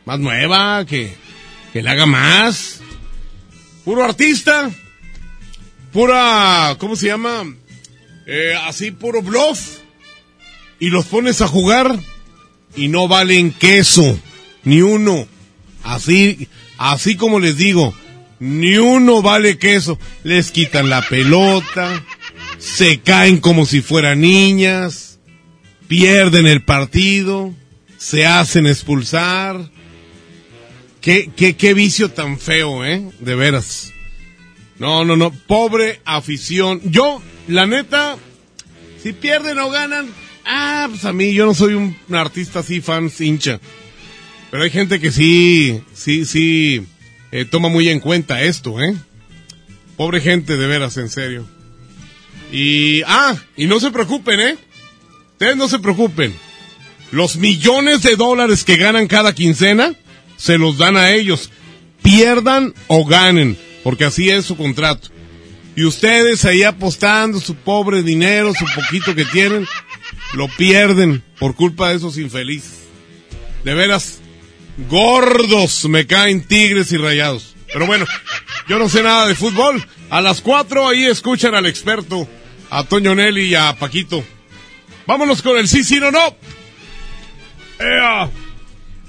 [0.06, 1.16] más nueva, que,
[1.72, 2.82] que le haga más.
[3.84, 4.72] Puro artista
[5.96, 7.46] pura, ¿cómo se llama?
[8.28, 9.78] Eh, así puro bluff.
[10.80, 11.98] Y los pones a jugar
[12.76, 14.20] y no valen queso,
[14.64, 15.28] ni uno.
[15.84, 17.94] Así, así como les digo,
[18.40, 19.98] ni uno vale queso.
[20.24, 22.04] Les quitan la pelota,
[22.58, 25.20] se caen como si fueran niñas,
[25.88, 27.54] pierden el partido,
[27.98, 29.70] se hacen expulsar.
[31.02, 33.12] Qué, qué, qué vicio tan feo, ¿eh?
[33.20, 33.94] De veras.
[34.80, 35.32] No, no, no.
[35.32, 36.82] Pobre afición.
[36.84, 38.18] Yo, la neta,
[39.02, 40.08] si pierden o ganan,
[40.46, 43.60] ah, pues a mí yo no soy un, artista así, fan, hincha.
[44.52, 46.86] Pero hay gente que sí, sí, sí,
[47.32, 48.96] eh, toma muy en cuenta esto, ¿eh?
[49.98, 51.48] Pobre gente, de veras, en serio.
[52.52, 54.58] Y, ah, y no se preocupen, ¿eh?
[55.34, 56.34] Ustedes no se preocupen.
[57.12, 59.94] Los millones de dólares que ganan cada quincena,
[60.38, 61.50] se los dan a ellos.
[62.02, 65.10] Pierdan o ganen porque así es su contrato.
[65.76, 69.68] Y ustedes ahí apostando su pobre dinero, su poquito que tienen,
[70.36, 72.84] lo pierden por culpa de esos infelices.
[73.64, 74.20] De veras,
[74.90, 77.56] gordos me caen tigres y rayados.
[77.72, 78.06] Pero bueno,
[78.68, 79.84] yo no sé nada de fútbol.
[80.10, 82.28] A las cuatro ahí escuchan al experto,
[82.70, 84.24] a Toño Nelly y a Paquito.
[85.08, 86.36] Vámonos con el sí, sí, no, no.
[87.80, 88.30] ¡Ea!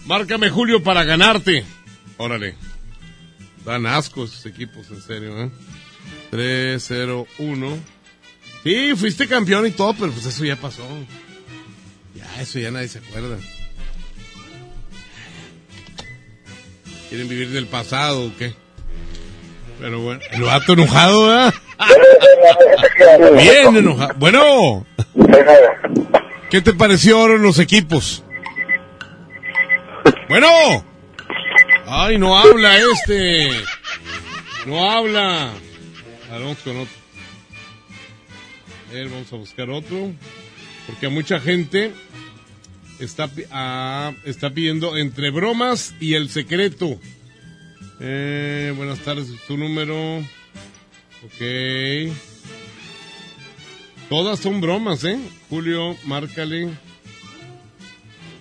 [0.07, 1.65] Márcame Julio para ganarte.
[2.17, 2.55] Órale.
[3.65, 5.51] Dan asco esos equipos, en serio, ¿eh?
[6.31, 7.79] 3-0-1.
[8.67, 10.83] Sí, fuiste campeón y todo, pero pues eso ya pasó.
[12.17, 13.39] Ya, eso ya nadie se acuerda.
[17.09, 18.55] ¿Quieren vivir del pasado o qué?
[19.79, 21.55] Pero bueno, el vato enojado, ¿verdad?
[23.37, 24.15] Bien enojado.
[24.17, 24.85] Bueno,
[26.51, 28.25] ¿qué te parecieron los equipos?
[30.29, 30.49] Bueno.
[31.87, 33.49] Ay, no habla este.
[34.67, 35.53] No habla.
[36.33, 37.06] Vamos con otro.
[39.05, 40.13] Vamos a buscar otro.
[40.87, 41.93] Porque mucha gente
[42.99, 46.99] está, ah, está pidiendo entre bromas y el secreto.
[48.01, 50.19] Eh, buenas tardes, tu número.
[51.25, 52.13] Ok.
[54.09, 55.19] Todas son bromas, ¿eh?
[55.51, 56.71] Julio, márcale.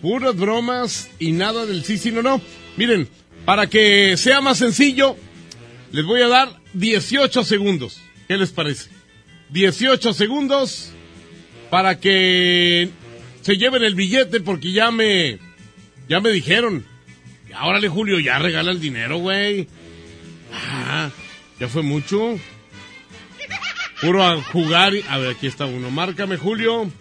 [0.02, 2.40] Puras bromas y nada del sí, sí, no, no.
[2.78, 3.10] Miren,
[3.46, 5.18] para que sea más sencillo,
[5.92, 8.00] les voy a dar 18 segundos.
[8.28, 8.95] ¿Qué les parece?
[9.50, 10.92] 18 segundos
[11.70, 12.90] para que
[13.42, 15.40] se lleven el billete porque ya me
[16.08, 16.86] ya me dijeron.
[17.62, 19.68] Órale, Julio, ya regala el dinero, güey.
[20.52, 21.10] Ah,
[21.60, 22.38] ya fue mucho.
[24.02, 24.94] Puro a jugar.
[25.10, 25.90] A ver, aquí está uno.
[25.90, 26.92] Márcame, Julio.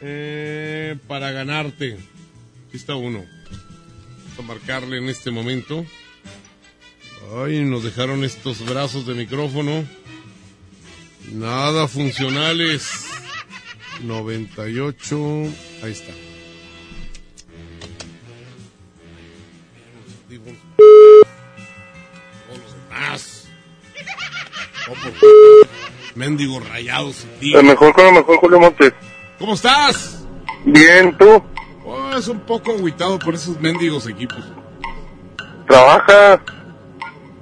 [0.00, 1.96] Eh, para ganarte.
[2.68, 3.24] Aquí está uno
[4.38, 5.86] a marcarle en este momento.
[7.36, 9.84] Ay, nos dejaron estos brazos de micrófono.
[11.30, 13.06] Nada funcionales.
[14.02, 15.16] 98.
[15.82, 16.12] Ahí está.
[22.46, 23.48] Todos los demás.
[26.14, 27.26] Mendigos rayados.
[27.40, 28.92] El mejor con lo mejor, Julio Montes.
[29.38, 30.26] ¿Cómo estás?
[30.64, 31.42] Bien, ¿tú?
[31.84, 34.44] Oh, es un poco agüitado por esos mendigos equipos.
[35.66, 36.40] ¿Trabaja?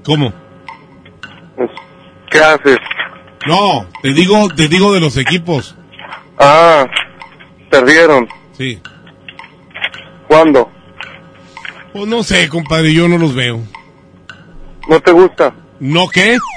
[0.05, 0.33] ¿Cómo?
[1.57, 1.71] Pues,
[2.31, 2.79] ¿Qué haces?
[3.47, 5.75] No, te digo, te digo de los equipos.
[6.39, 6.85] Ah,
[7.71, 8.29] perdieron.
[8.57, 8.81] Sí.
[10.29, 10.71] ¿Cuándo?
[11.93, 13.63] Pues no sé, compadre, yo no los veo.
[14.89, 15.55] ¿No te gusta?
[15.81, 16.37] ¿No qué?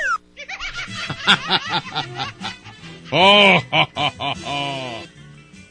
[3.16, 3.62] Oh,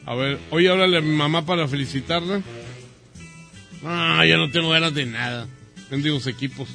[0.07, 2.41] A ver, oye, háblale a mi mamá para felicitarla.
[3.85, 5.49] Ah, ya no tengo ganas de nada.
[5.91, 6.69] Bendigos equipos.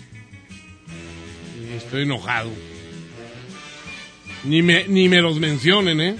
[1.73, 2.51] Estoy enojado.
[4.47, 6.15] Ni me, ni me los mencionen, ¿eh?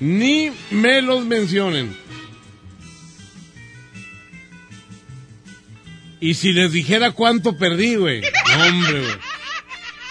[0.00, 1.96] Ni me los mencionen.
[6.20, 8.20] Y si les dijera cuánto perdí, güey.
[8.20, 9.16] No, hombre, güey.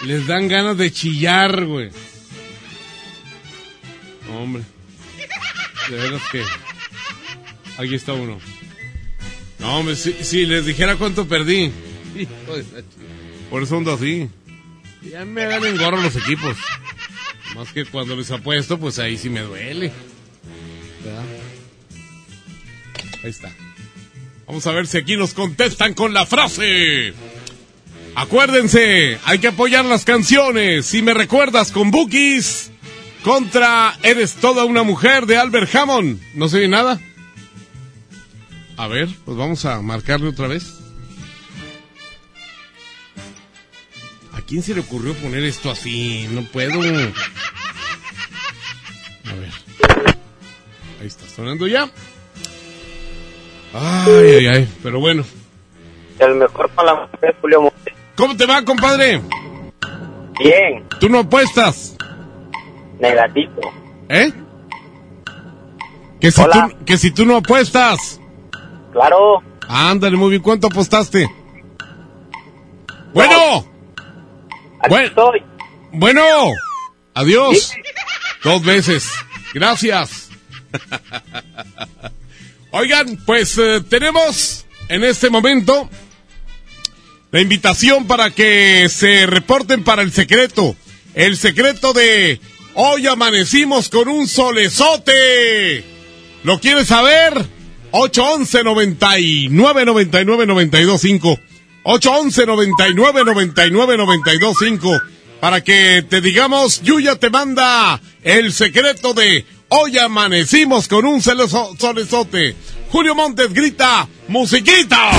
[0.04, 1.90] Les dan ganas de chillar, güey.
[4.26, 4.64] No, hombre.
[5.88, 6.42] De veras que.
[7.78, 8.40] Aquí está uno.
[9.60, 11.70] No, hombre, si, si les dijera cuánto perdí.
[12.18, 12.84] Hijo de
[13.48, 14.28] Por eso ando así.
[15.08, 16.56] Ya me dan en gorro los equipos.
[17.54, 19.92] Más que cuando les apuesto, pues ahí sí me duele.
[23.22, 23.50] Ahí está.
[24.46, 27.14] Vamos a ver si aquí nos contestan con la frase.
[28.14, 30.86] Acuérdense, hay que apoyar las canciones.
[30.86, 32.70] Si me recuerdas con Bookies
[33.22, 36.20] contra Eres toda una mujer de Albert Hammond.
[36.34, 37.00] ¿No se oye nada?
[38.76, 40.74] A ver, pues vamos a marcarle otra vez.
[44.32, 46.26] ¿A quién se le ocurrió poner esto así?
[46.30, 46.80] No puedo.
[49.30, 49.50] A ver.
[51.00, 51.88] Ahí está sonando ya.
[53.74, 54.68] Ay, ay, ay.
[54.82, 55.24] Pero bueno.
[56.18, 57.94] El mejor con la mujer, Julio Montes.
[58.16, 59.20] ¿Cómo te va, compadre?
[60.38, 61.96] Bien, ¿Tú no apuestas?
[62.98, 63.60] negativo.
[64.08, 64.32] ¿Eh?
[66.20, 66.68] Que si, Hola.
[66.78, 68.20] tú, que si tú no apuestas.
[68.92, 69.42] Claro.
[69.68, 70.42] Ándale, muy bien.
[70.42, 71.28] ¿Cuánto apostaste?
[73.12, 73.66] Bueno.
[74.88, 75.32] Bueno.
[75.92, 76.22] Bueno.
[77.14, 77.74] Adiós.
[78.42, 79.10] Dos veces.
[79.54, 80.28] Gracias.
[82.70, 85.88] Oigan, pues eh, tenemos en este momento
[87.30, 90.74] la invitación para que se reporten para el secreto.
[91.14, 92.40] El secreto de
[92.74, 95.84] hoy amanecimos con un solezote.
[96.44, 97.46] ¿Lo quieres saber?
[97.92, 101.38] 811 99 99 92 5
[101.84, 105.00] 811 99 99 92 5
[105.42, 112.54] para que te digamos, Yuya te manda el secreto de hoy amanecimos con un solezote.
[112.92, 115.10] Julio Montes grita, musiquita.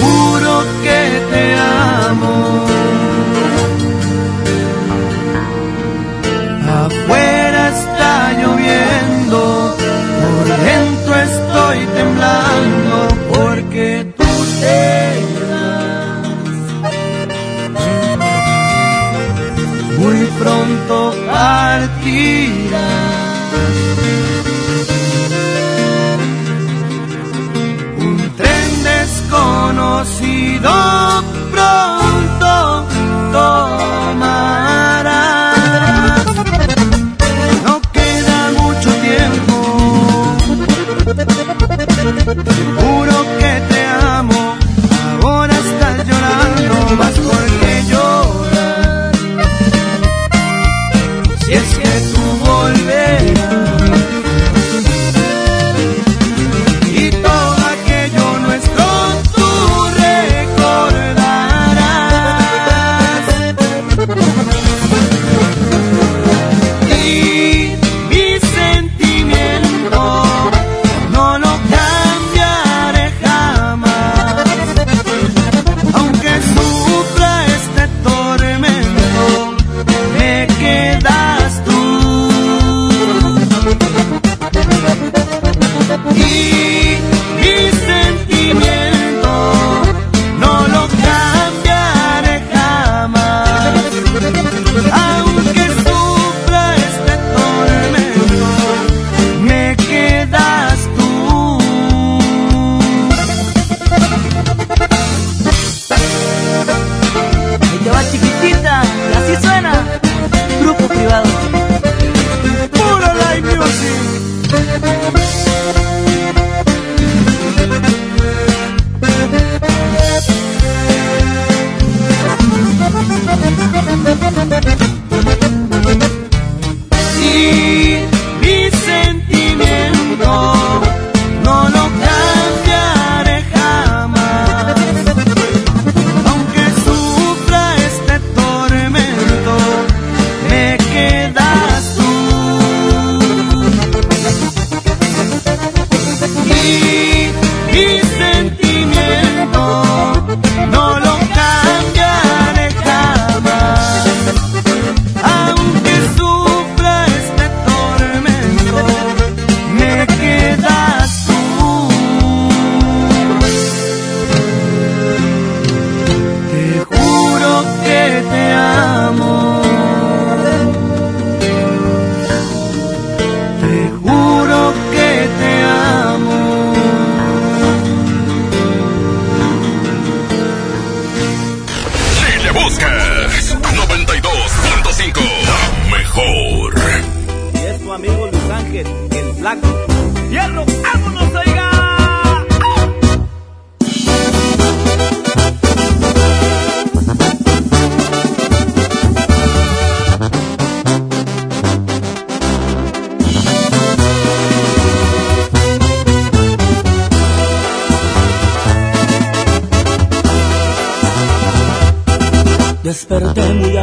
[0.00, 2.66] Juro que te amo.
[6.66, 9.76] Afuera está lloviendo,
[10.20, 12.77] por dentro estoy temblando
[19.98, 22.82] Muy pronto partirás.
[27.98, 30.70] Un tren desconocido
[31.50, 32.86] pronto
[33.32, 34.28] tomarás.
[37.64, 39.56] No queda mucho tiempo.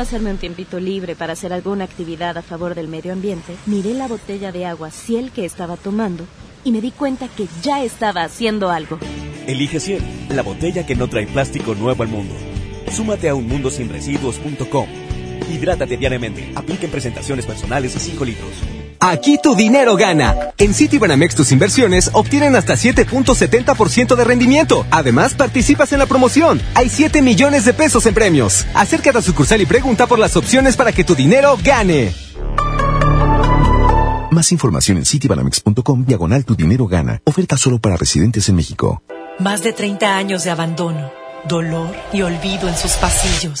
[0.00, 4.08] Hacerme un tiempito libre para hacer alguna actividad a favor del medio ambiente, miré la
[4.08, 6.24] botella de agua Ciel que estaba tomando
[6.64, 8.98] y me di cuenta que ya estaba haciendo algo.
[9.46, 12.34] Elige 100, la botella que no trae plástico nuevo al mundo.
[12.90, 15.07] Súmate a unmundosinresiduos.com.
[15.50, 16.52] Hidrátate diariamente.
[16.54, 18.50] Apliquen presentaciones personales y 5 litros.
[19.00, 20.52] Aquí tu dinero gana.
[20.58, 24.84] En Citibanamex tus inversiones obtienen hasta 7.70% de rendimiento.
[24.90, 26.60] Además, participas en la promoción.
[26.74, 28.66] Hay 7 millones de pesos en premios.
[28.74, 32.12] Acércate a sucursal y pregunta por las opciones para que tu dinero gane.
[34.30, 37.20] Más información en citibanamex.com diagonal tu dinero gana.
[37.24, 39.02] Oferta solo para residentes en México.
[39.38, 41.10] Más de 30 años de abandono,
[41.48, 43.60] dolor y olvido en sus pasillos.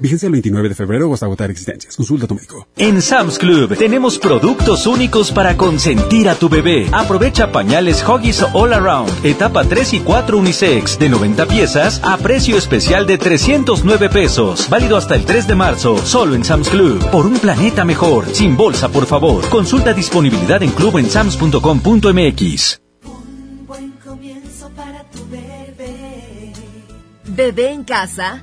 [0.00, 1.96] Fíjense el 29 de febrero o hasta agotar existencias.
[1.96, 2.66] Consulta a tu médico.
[2.76, 6.88] En Sam's Club tenemos productos únicos para consentir a tu bebé.
[6.92, 12.56] Aprovecha pañales Huggies All Around, etapa 3 y 4 unisex de 90 piezas a precio
[12.56, 14.68] especial de 309 pesos.
[14.70, 17.04] Válido hasta el 3 de marzo, solo en Sam's Club.
[17.10, 19.46] Por un planeta mejor, sin bolsa, por favor.
[19.48, 22.80] Consulta disponibilidad en club en sams.com.mx.
[23.66, 26.52] Buen comienzo para tu bebé.
[27.26, 28.42] Bebé en casa.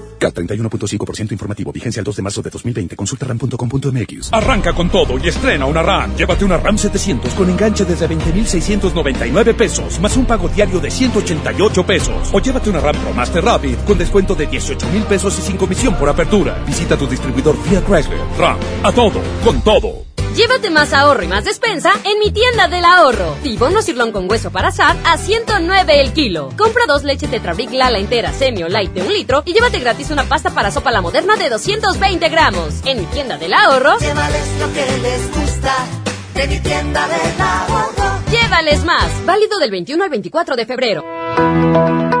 [0.21, 1.71] CAT 31.5% informativo.
[1.71, 2.95] Vigencia el 2 de marzo de 2020.
[2.95, 4.31] Consulta ram.com.mx.
[4.31, 6.15] Arranca con todo y estrena una RAM.
[6.15, 11.85] Llévate una RAM 700 con enganche desde 20,699 pesos, más un pago diario de 188
[11.85, 12.29] pesos.
[12.31, 15.57] O llévate una RAM Pro Master Rapid con descuento de 18 mil pesos y sin
[15.57, 16.63] comisión por apertura.
[16.65, 18.19] Visita tu distribuidor Fiat Chrysler.
[18.37, 18.57] RAM.
[18.83, 20.05] A todo, con todo.
[20.35, 23.35] Llévate más ahorro y más despensa en mi tienda del ahorro.
[23.43, 26.49] Tibono sirlón con hueso para asar a 109 el kilo.
[26.57, 30.09] Compra dos leches Tetrabric Lala entera, semi o light de un litro y llévate gratis
[30.09, 32.81] una pasta para sopa la moderna de 220 gramos.
[32.85, 33.97] En mi tienda del ahorro.
[33.99, 35.75] Llévales lo que les gusta
[36.33, 38.21] de mi tienda del ahorro.
[38.31, 39.25] Llévales más.
[39.25, 42.20] Válido del 21 al 24 de febrero.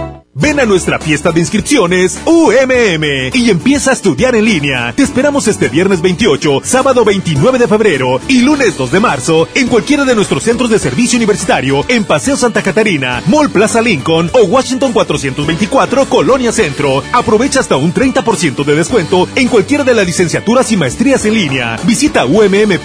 [0.33, 3.03] Ven a nuestra fiesta de inscripciones UMM
[3.33, 4.93] y empieza a estudiar en línea.
[4.95, 9.67] Te esperamos este viernes 28, sábado 29 de febrero y lunes 2 de marzo en
[9.67, 14.43] cualquiera de nuestros centros de servicio universitario en Paseo Santa Catarina, Mall Plaza Lincoln o
[14.43, 17.03] Washington 424 Colonia Centro.
[17.11, 21.77] Aprovecha hasta un 30% de descuento en cualquiera de las licenciaturas y maestrías en línea.
[21.83, 22.75] Visita umm.edu.mx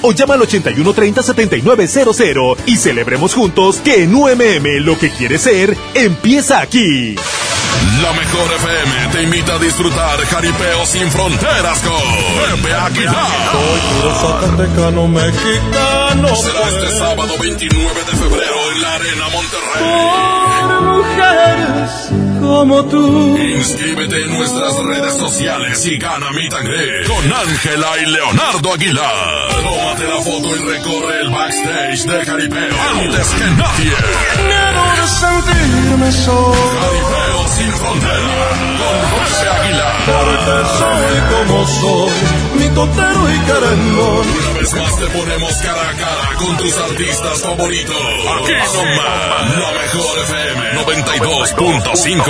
[0.00, 6.60] o llama al 8130-7900 y celebremos juntos que en UMM lo que quieres ser empieza
[6.60, 7.16] aquí.
[8.02, 13.26] La mejor FM te invita a disfrutar Jaripeo sin fronteras con Pepe Aguilar.
[14.20, 16.36] Zacatecano mexicano.
[16.36, 19.82] Será este sábado 29 de febrero en la Arena Monterrey.
[20.68, 23.38] Por mujeres como tú.
[23.38, 29.48] Inscríbete en nuestras redes sociales y gana mi tangre con Ángela y Leonardo Aguilar.
[29.62, 33.96] Tómate la foto y recorre el backstage de Jaripeo antes que nadie.
[34.48, 36.54] Miedo de sentirme solo.
[36.80, 38.48] Jaripeo sin frontera
[38.80, 39.96] con Pepe Aguilar.
[40.04, 42.12] Porque soy como soy,
[42.54, 44.26] mi totero y carangón.
[44.28, 47.96] Una vez más te ponemos cara a cara con tus artistas favoritos.
[47.96, 52.22] Aquí nomás, la mejor FM 92.5.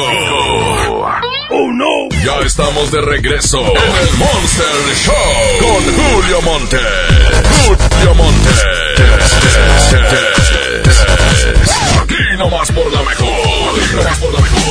[1.51, 2.09] Oh no.
[2.25, 6.79] Ya estamos de regreso en el Monster Show con Julio Monte.
[7.67, 8.51] Julio Monte.
[12.01, 13.29] Aquí nomás por la mejor.
[13.29, 14.62] Aquí nomás por la mejor.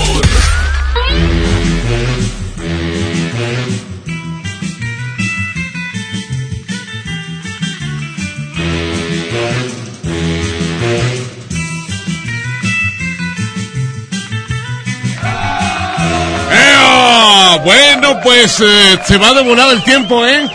[17.64, 20.50] Bueno, pues eh, se va a demorar el tiempo, ¿eh?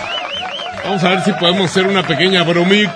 [0.84, 2.90] Vamos a ver si podemos hacer una pequeña bromix.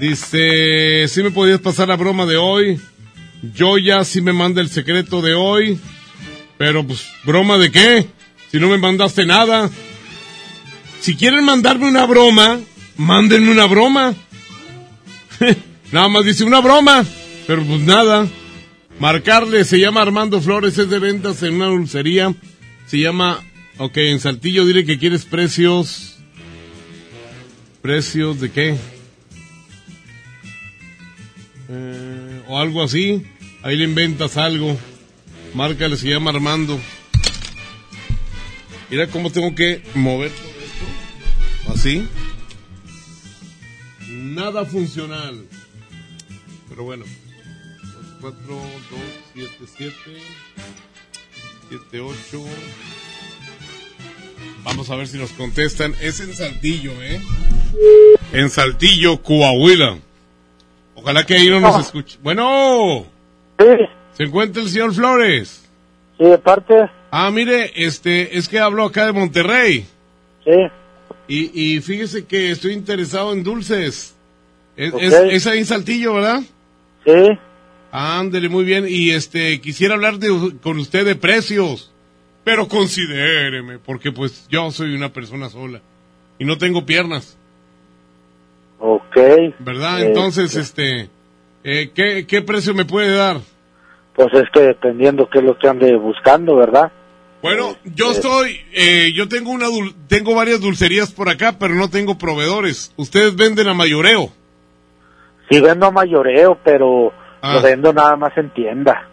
[0.00, 2.80] Dice, si me podías pasar la broma de hoy.
[3.54, 5.78] Yo ya sí me manda el secreto de hoy.
[6.58, 8.08] Pero pues, ¿broma de qué?
[8.50, 9.70] Si no me mandaste nada.
[11.00, 12.58] Si quieren mandarme una broma,
[12.96, 14.12] mándenme una broma.
[15.92, 17.04] nada más dice una broma.
[17.46, 18.26] Pero pues nada.
[18.98, 22.34] Marcarle, se llama Armando Flores, es de ventas en una dulcería.
[22.86, 23.44] Se llama,
[23.78, 26.18] ok, en Saltillo, dile que quieres precios.
[27.82, 28.76] ¿Precios de qué?
[31.68, 33.26] Eh, o algo así.
[33.62, 34.76] Ahí le inventas algo.
[35.54, 36.78] Márcale, se llama Armando.
[38.88, 41.72] Mira cómo tengo que mover todo esto.
[41.72, 42.08] Así.
[44.08, 45.44] Nada funcional.
[46.68, 47.04] Pero bueno.
[48.20, 48.64] 4, 2,
[49.34, 49.94] 7, 7,
[51.68, 52.44] 7, 8.
[54.64, 55.94] Vamos a ver si nos contestan.
[56.00, 57.20] Es en Saltillo, ¿eh?
[58.32, 59.98] En Saltillo, Coahuila.
[60.94, 62.18] Ojalá que ahí no nos escuche.
[62.22, 63.06] Bueno.
[64.12, 65.64] ¿Se encuentra el señor Flores?
[66.18, 66.74] Sí, de parte.
[67.10, 69.86] Ah, mire, este, es que hablo acá de Monterrey.
[70.44, 70.52] Sí.
[71.28, 74.14] Y, y fíjese que estoy interesado en dulces.
[74.76, 76.42] Es, es ahí en Saltillo, ¿verdad?
[77.04, 77.38] Sí.
[77.92, 78.86] Ándele, muy bien.
[78.88, 80.28] Y este, quisiera hablar de,
[80.62, 81.92] con usted de precios.
[82.44, 85.80] Pero considéreme, porque pues yo soy una persona sola.
[86.38, 87.36] Y no tengo piernas,
[88.78, 89.16] Ok.
[89.60, 90.00] ¿verdad?
[90.02, 91.08] Eh, Entonces, este,
[91.64, 93.38] eh, ¿qué, ¿qué precio me puede dar?
[94.14, 96.92] Pues es que dependiendo qué es lo que ande buscando, ¿verdad?
[97.42, 101.88] Bueno, yo estoy, eh, yo tengo una, dul- tengo varias dulcerías por acá, pero no
[101.90, 102.92] tengo proveedores.
[102.96, 104.30] Ustedes venden a mayoreo.
[105.50, 107.54] Sí vendo a mayoreo, pero Ah.
[107.54, 109.08] lo vendo nada más en tienda.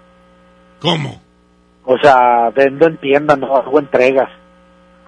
[0.80, 1.22] ¿Cómo?
[1.86, 4.30] O sea, vendo en tienda, no hago entregas.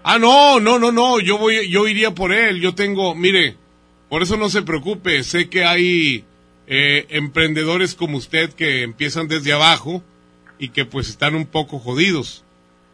[0.04, 2.62] Ah, no, no, no, no, yo voy, yo iría por él.
[2.62, 3.56] Yo tengo, mire,
[4.10, 5.24] por eso no se preocupe.
[5.24, 6.26] Sé que hay
[6.68, 10.04] eh, emprendedores como usted que empiezan desde abajo
[10.60, 12.44] y que pues están un poco jodidos.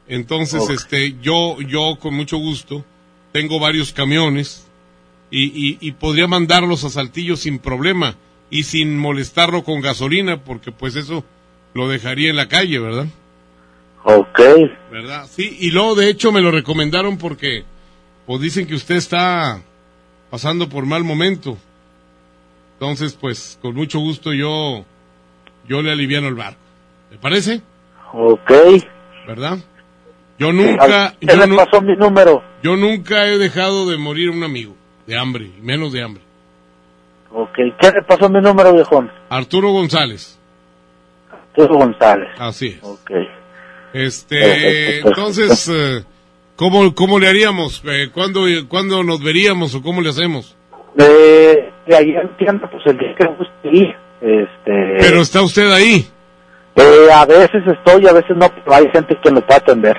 [0.08, 2.86] Entonces, este, yo, yo con mucho gusto
[3.32, 4.68] tengo varios camiones
[5.30, 8.16] y, y, y podría mandarlos a Saltillo sin problema
[8.52, 11.24] y sin molestarlo con gasolina porque pues eso
[11.74, 13.08] lo dejaría en la calle, ¿verdad?
[14.04, 14.40] Ok.
[14.92, 15.28] ¿Verdad?
[15.30, 17.64] Sí, y luego de hecho me lo recomendaron porque
[18.28, 19.62] pues dicen que usted está
[20.30, 21.58] pasando por mal momento.
[22.74, 24.86] Entonces, pues con mucho gusto yo
[25.68, 26.60] yo le aliviano el barco.
[27.12, 27.62] ¿Le parece?
[28.14, 28.52] Ok.
[29.28, 29.60] ¿Verdad?
[30.40, 32.44] Yo nunca ¿Qué yo, le nu- pasó mi número?
[32.64, 34.76] yo nunca he dejado de morir un amigo
[35.06, 36.24] de hambre, menos de hambre.
[37.34, 37.54] Ok.
[37.80, 39.12] ¿Qué le pasó mi número, viejón?
[39.30, 40.38] Arturo González.
[41.32, 42.30] Arturo González.
[42.38, 42.84] Así es.
[42.84, 43.12] Ok.
[43.94, 46.04] Este, Perfecto, entonces, eh,
[46.56, 47.82] ¿cómo, ¿cómo le haríamos?
[47.86, 50.56] Eh, ¿cuándo, ¿Cuándo nos veríamos o cómo le hacemos?
[50.96, 53.96] De, de ahí en tienda, pues el día que guste ir.
[54.22, 56.08] Este, Pero está usted ahí.
[56.76, 59.98] eh, a veces estoy, a veces no, pero hay gente que lo puede atender.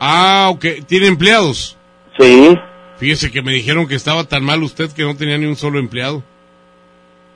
[0.00, 0.64] Ah, ok.
[0.86, 1.76] ¿Tiene empleados?
[2.18, 2.56] Sí.
[2.96, 5.78] Fíjese que me dijeron que estaba tan mal usted que no tenía ni un solo
[5.78, 6.24] empleado.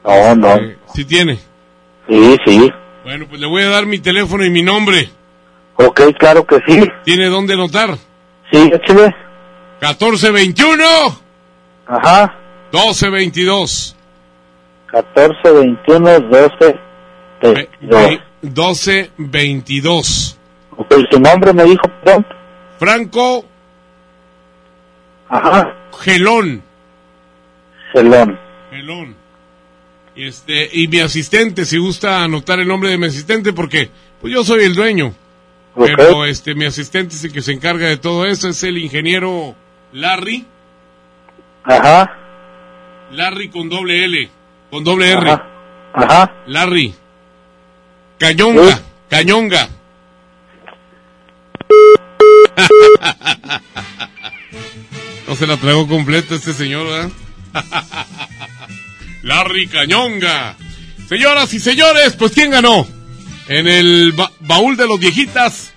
[0.05, 0.55] No, no.
[0.57, 1.39] Eh, ¿Sí tiene?
[2.09, 2.71] Sí, sí.
[3.05, 5.09] Bueno, pues le voy a dar mi teléfono y mi nombre.
[5.77, 6.83] Ok, claro que sí.
[7.05, 7.97] ¿Tiene dónde anotar?
[8.51, 9.15] Sí, échale.
[9.81, 10.85] 1421
[11.87, 12.35] Ajá.
[12.73, 13.97] 1222.
[14.87, 16.79] 14, 21, 12,
[17.43, 18.21] 22.
[18.43, 20.39] 1222.
[20.77, 22.27] Ok, su nombre me dijo, perdón.
[22.79, 23.45] Franco
[25.29, 25.75] Ajá.
[26.01, 26.63] Gelón.
[27.93, 28.39] Celón.
[28.71, 29.17] Gelón.
[30.15, 33.91] Y este, y mi asistente, si gusta anotar el nombre de mi asistente, porque
[34.21, 35.15] pues yo soy el dueño.
[35.75, 39.57] Pero este, mi asistente es el que se encarga de todo eso, es el ingeniero
[39.93, 40.45] Larry.
[41.65, 42.19] Ajá.
[43.13, 44.31] Larry con doble L,
[44.71, 45.31] con doble R.
[45.31, 45.49] Ajá.
[45.95, 46.33] Ajá.
[46.47, 46.95] Larry.
[48.19, 49.69] Cañonga, Cañonga.
[55.27, 57.11] no se la tragó completa este señor, ¿verdad?
[59.23, 60.57] Larry Cañonga.
[61.09, 62.87] Señoras y señores, pues ¿quién ganó?
[63.49, 65.73] En el ba- baúl de los viejitas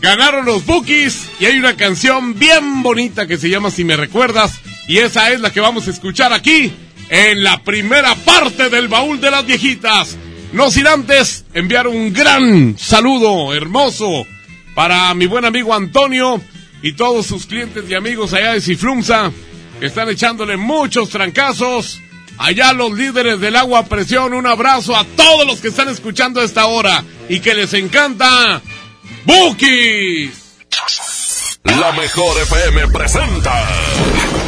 [0.00, 4.58] ganaron los Bookies y hay una canción bien bonita que se llama Si me recuerdas
[4.88, 6.72] y esa es la que vamos a escuchar aquí
[7.10, 10.16] en la primera parte del baúl de las viejitas.
[10.52, 14.26] No sin antes enviar un gran saludo hermoso
[14.74, 16.40] para mi buen amigo Antonio
[16.82, 19.30] y todos sus clientes y amigos allá de Cifrumsa
[19.78, 22.00] que están echándole muchos trancazos.
[22.42, 26.44] Allá los líderes del agua presión, un abrazo a todos los que están escuchando a
[26.44, 28.62] esta hora y que les encanta
[29.26, 30.32] Bookies.
[31.64, 33.52] La mejor FM presenta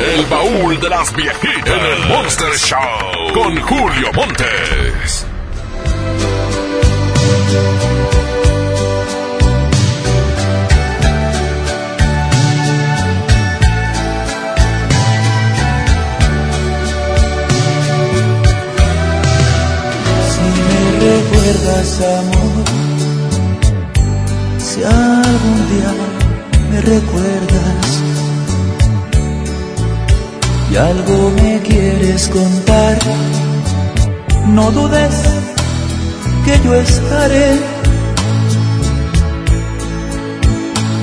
[0.00, 5.26] El baúl de las viejitas en el Monster Show con Julio Montes.
[21.42, 22.64] Recuerdas, amor,
[24.58, 25.92] si algún día
[26.70, 28.02] me recuerdas
[30.70, 32.98] y algo me quieres contar,
[34.48, 35.14] no dudes
[36.44, 37.58] que yo estaré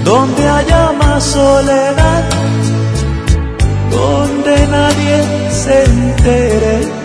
[0.06, 2.24] donde haya más soledad,
[3.92, 6.99] donde nadie se entere.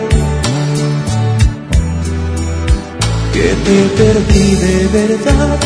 [3.35, 5.59] Que te perdí de verdad.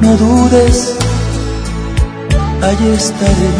[0.00, 0.96] No dudes,
[2.68, 3.52] allí estaré.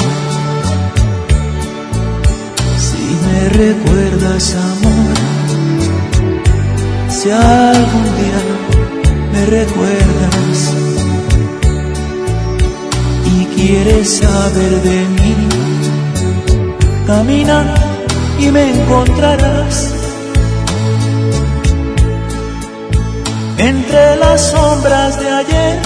[2.87, 5.17] Si me recuerdas, amor,
[7.17, 8.41] si algún día
[9.33, 10.59] me recuerdas
[13.35, 15.35] y quieres saber de mí,
[17.07, 17.59] camina
[18.39, 19.96] y me encontrarás.
[23.69, 25.79] Entre las sombras de ayer,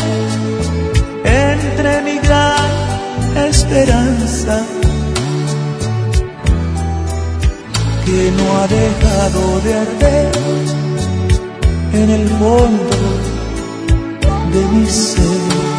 [1.24, 2.70] entre mi gran
[3.48, 4.62] esperanza,
[8.04, 10.32] que no ha dejado de arder
[11.92, 12.90] en el fondo
[14.52, 15.69] de mi ser.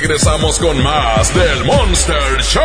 [0.00, 2.62] Regresamos con más del Monster Show.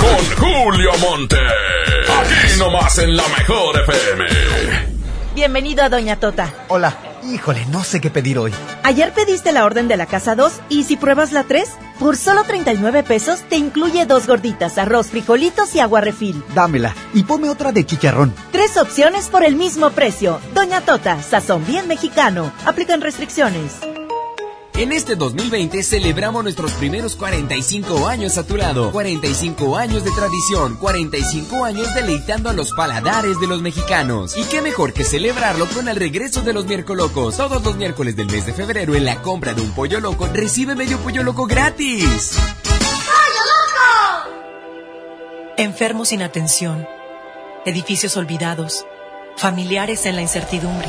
[0.00, 1.36] Con Julio Monte.
[1.36, 4.24] Aquí nomás en la mejor FM.
[5.34, 6.52] Bienvenido a Doña Tota.
[6.68, 6.96] Hola.
[7.24, 8.52] Híjole, no sé qué pedir hoy.
[8.84, 11.68] Ayer pediste la orden de la casa 2 y si pruebas la 3,
[11.98, 16.42] por solo 39 pesos te incluye dos gorditas, arroz, frijolitos y agua refil.
[16.54, 18.32] Dámela y ponme otra de chicharrón.
[18.52, 20.40] Tres opciones por el mismo precio.
[20.54, 22.52] Doña Tota, sazón bien mexicano.
[22.64, 23.91] Aplican restricciones.
[24.74, 28.90] En este 2020 celebramos nuestros primeros 45 años a tu lado.
[28.90, 34.34] 45 años de tradición, 45 años deleitando a los paladares de los mexicanos.
[34.36, 37.36] Y qué mejor que celebrarlo con el regreso de los miércoles locos.
[37.36, 40.74] Todos los miércoles del mes de febrero en la compra de un pollo loco recibe
[40.74, 42.38] medio pollo loco gratis.
[42.64, 43.42] ¡Pollo
[44.24, 44.30] loco!
[45.58, 46.86] Enfermos sin atención,
[47.66, 48.86] edificios olvidados,
[49.36, 50.88] familiares en la incertidumbre.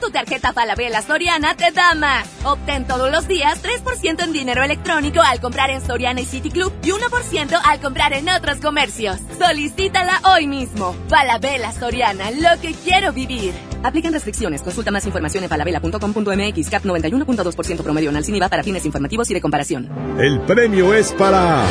[0.00, 2.26] Tu tarjeta Falabella Soriana te da más.
[2.44, 6.72] Obtén todos los días 3% en dinero electrónico al comprar en Soriana y City Club
[6.82, 9.18] y 1% al comprar en otros comercios.
[9.38, 10.96] Solicítala hoy mismo.
[11.08, 13.52] Falabella Soriana, lo que quiero vivir.
[13.82, 14.62] Aplican restricciones.
[14.62, 16.70] Consulta más información en falabella.com.mx.
[16.70, 19.88] CAP 91.2% promedio anual sin IVA para fines informativos y de comparación.
[20.18, 21.64] El premio es para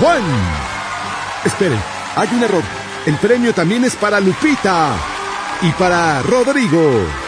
[0.00, 0.22] Juan.
[1.44, 1.78] Esperen,
[2.16, 2.62] hay un error.
[3.06, 4.96] El premio también es para Lupita
[5.62, 7.25] y para Rodrigo.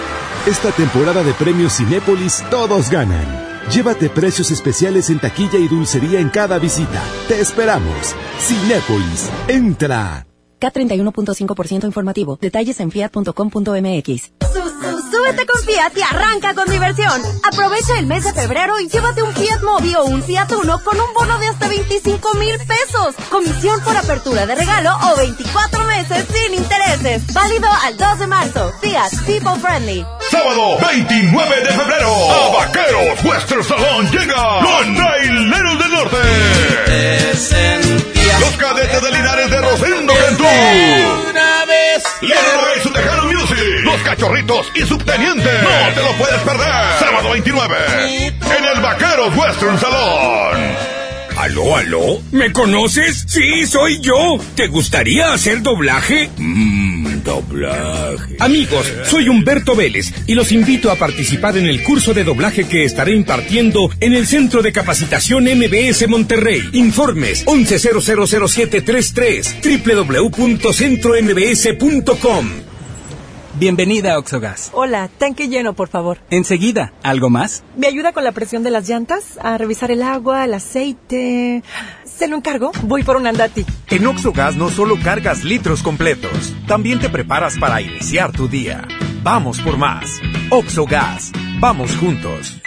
[0.49, 3.27] Esta temporada de premios Cinépolis todos ganan.
[3.71, 7.05] Llévate precios especiales en taquilla y dulcería en cada visita.
[7.29, 8.15] Te esperamos.
[8.39, 10.27] Cinépolis, entra.
[10.59, 12.39] K31.5% informativo.
[12.41, 14.33] Detalles en fiat.com.mx.
[15.11, 17.23] Súbete con Fiat y arranca con diversión.
[17.43, 21.01] Aprovecha el mes de febrero y llévate un Fiat Mobi o un Fiat Uno con
[21.01, 23.15] un bono de hasta 25 mil pesos.
[23.31, 27.33] Comisión por apertura de regalo o 24 meses sin intereses.
[27.33, 28.73] Válido al 2 de marzo.
[28.81, 30.07] Fiat People Friendly.
[30.31, 32.31] Sábado 29 de febrero.
[32.31, 36.19] A Vaqueros Western Salón llega los Traileros del Norte.
[38.41, 40.45] Los cadetes de Linares de Rosendo Cantú.
[41.99, 42.05] Vez.
[42.23, 43.59] Leroy y su Tejano Music.
[43.83, 45.51] Los Cachorritos y Subteniente.
[45.63, 46.99] No te lo puedes perder.
[46.99, 47.77] Sábado 29.
[48.27, 50.59] En el Vaqueros Western Salón.
[51.37, 52.21] ¿Aló, aló?
[52.33, 53.25] ¿Me conoces?
[53.29, 54.39] Sí, soy yo.
[54.57, 56.29] ¿Te gustaría hacer doblaje?
[56.37, 58.37] Mmm, doblaje.
[58.41, 62.85] Amigos, soy Humberto Vélez y los invito a participar en el curso de doblaje que
[62.85, 66.71] estaré impartiendo en el Centro de Capacitación MBS Monterrey.
[66.73, 72.69] Informes 11000733 www.centrombs.com.
[73.59, 74.71] Bienvenida a Oxogas.
[74.73, 76.19] Hola, tanque lleno, por favor.
[76.31, 77.65] Enseguida, ¿algo más?
[77.77, 79.37] ¿Me ayuda con la presión de las llantas?
[79.43, 81.65] A revisar el agua, el aceite.
[82.19, 82.73] ¿Se lo encargo?
[82.83, 83.65] Voy por un andati.
[83.87, 88.89] En Oxogas no solo cargas litros completos, también te preparas para iniciar tu día.
[89.23, 90.21] Vamos por más.
[90.51, 91.31] Oxogas.
[91.61, 92.61] Vamos juntos.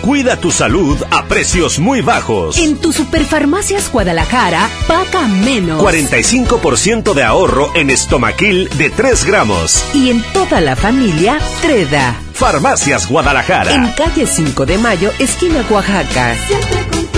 [0.00, 2.58] Cuida tu salud a precios muy bajos.
[2.58, 5.80] En tu Superfarmacias Guadalajara, paga menos.
[5.80, 9.84] 45% de ahorro en estomaquil de 3 gramos.
[9.94, 12.16] Y en toda la familia, Treda.
[12.32, 13.74] Farmacias Guadalajara.
[13.74, 16.34] En calle 5 de Mayo, esquina Oaxaca.
[16.46, 17.17] Siempre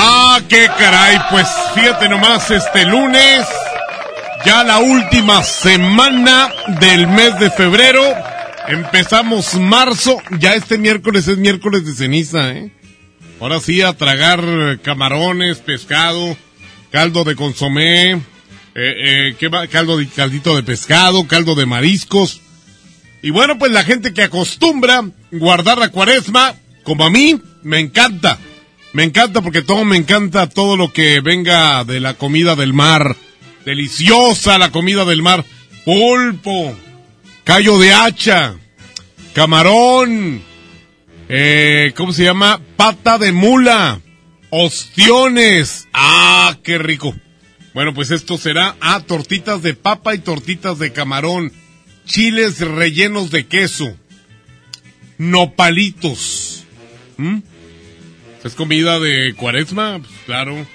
[0.00, 3.44] Ah, qué caray, pues fíjate nomás, este lunes,
[4.46, 8.04] ya la última semana del mes de febrero,
[8.68, 12.70] empezamos marzo, ya este miércoles es miércoles de ceniza, ¿eh?
[13.40, 16.36] Ahora sí, a tragar camarones, pescado,
[16.92, 18.20] caldo de consomé, eh,
[18.76, 19.66] eh, ¿qué va?
[19.66, 22.40] Caldo de, caldito de pescado, caldo de mariscos.
[23.20, 28.38] Y bueno, pues la gente que acostumbra guardar la cuaresma, como a mí, me encanta.
[28.98, 33.14] Me encanta porque todo me encanta, todo lo que venga de la comida del mar.
[33.64, 35.44] Deliciosa la comida del mar.
[35.84, 36.76] Pulpo,
[37.44, 38.56] callo de hacha,
[39.34, 40.42] camarón,
[41.28, 42.60] eh, ¿cómo se llama?
[42.74, 44.00] Pata de mula,
[44.50, 45.86] ostiones.
[45.92, 47.14] Ah, qué rico.
[47.74, 51.52] Bueno, pues esto será ah, tortitas de papa y tortitas de camarón,
[52.04, 53.96] chiles rellenos de queso,
[55.18, 56.64] nopalitos.
[57.16, 57.38] ¿Mm?
[58.48, 59.98] ¿Es comida de cuaresma?
[59.98, 60.66] Pues claro.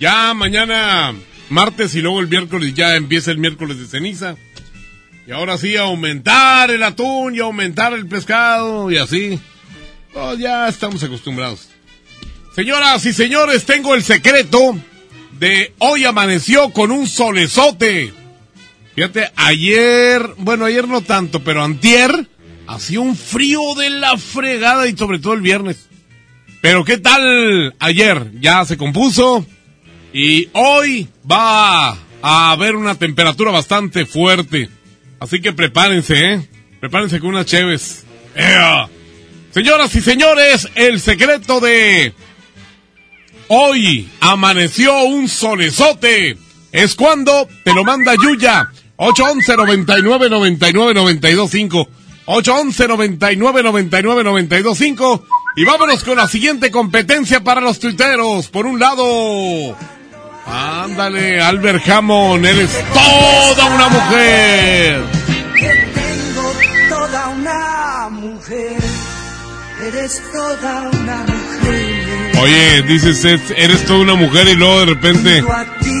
[0.00, 1.12] Ya mañana,
[1.50, 4.36] martes y luego el miércoles ya empieza el miércoles de ceniza.
[5.26, 9.38] Y ahora sí, aumentar el atún y aumentar el pescado y así.
[10.14, 11.68] Pues ya estamos acostumbrados.
[12.56, 14.74] Señoras y señores, tengo el secreto
[15.38, 18.14] de hoy amaneció con un solezote.
[18.94, 22.30] Fíjate, ayer, bueno, ayer no tanto, pero antier,
[22.66, 25.90] hacía un frío de la fregada y sobre todo el viernes.
[26.64, 28.40] Pero ¿qué tal ayer?
[28.40, 29.44] Ya se compuso
[30.14, 34.70] y hoy va a haber una temperatura bastante fuerte.
[35.20, 36.48] Así que prepárense, ¿eh?
[36.80, 38.06] Prepárense con unas cheves.
[39.50, 42.14] Señoras y señores, el secreto de
[43.48, 46.38] hoy amaneció un solezote.
[46.72, 48.70] Es cuando te lo manda Yuya.
[48.96, 51.88] 811 99 99 925
[52.24, 55.26] 811 99 99 925
[55.56, 58.48] y vámonos con la siguiente competencia para los tuiteros.
[58.48, 59.76] Por un lado,
[60.46, 65.02] ándale, Albert Hammond, eres toda una mujer.
[65.94, 66.52] tengo
[66.88, 68.76] toda una mujer.
[69.86, 72.36] Eres toda una mujer.
[72.40, 73.24] Oye, dices,
[73.56, 75.44] eres toda una mujer y luego de repente.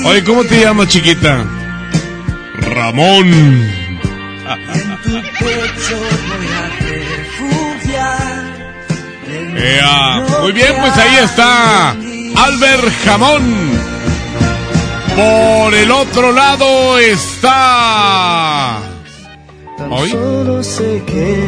[0.04, 1.44] Oye, ¿cómo te llamas, chiquita?
[2.60, 3.28] Ramón.
[4.74, 6.83] En tu pecho voy a
[10.40, 13.70] Muy bien, pues ahí está Albert Jamón.
[15.16, 18.78] Por el otro lado está.
[19.90, 20.10] ¿Hoy?
[20.10, 21.38] Solo sé que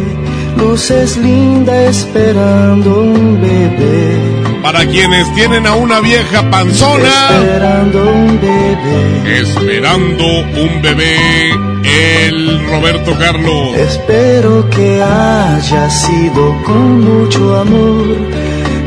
[0.57, 4.63] luces linda esperando un bebé.
[4.63, 7.29] Para quienes tienen a una vieja panzona.
[7.31, 9.41] Esperando un bebé.
[9.41, 11.76] Esperando un bebé.
[11.97, 13.75] El Roberto Carlos.
[13.77, 18.17] Espero que haya sido con mucho amor.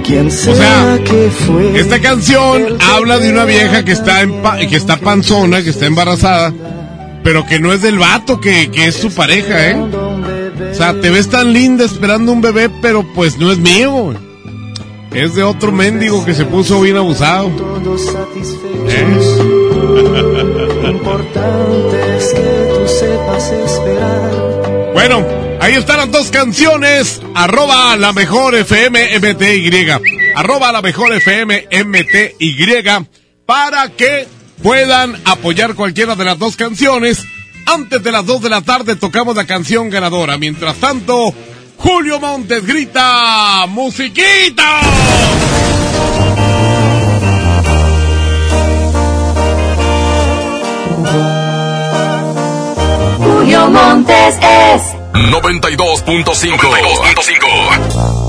[0.05, 1.79] Quien sea, o sea que fue.
[1.79, 6.53] Esta canción habla de una vieja que está, en que está panzona, que está embarazada,
[7.23, 9.77] pero que no es del vato, que, que es su pareja, ¿eh?
[10.71, 14.13] O sea, te ves tan linda esperando un bebé, pero pues no es mío.
[15.13, 17.51] Es de otro mendigo que se puso bien abusado.
[18.87, 19.05] ¿Eh?
[24.93, 25.25] Bueno,
[25.59, 27.21] ahí están las dos canciones.
[27.33, 29.71] Arroba la mejor FM MTY.
[30.35, 33.07] Arroba la mejor FM MTY.
[33.45, 34.27] Para que
[34.61, 37.25] puedan apoyar cualquiera de las dos canciones
[37.65, 40.37] antes de las 2 de la tarde tocamos la canción ganadora.
[40.37, 41.33] Mientras tanto,
[41.79, 44.81] Julio Montes grita ¡Musiquita!
[53.17, 54.81] Julio Montes es
[55.13, 56.25] 92.5
[56.57, 58.28] 92.5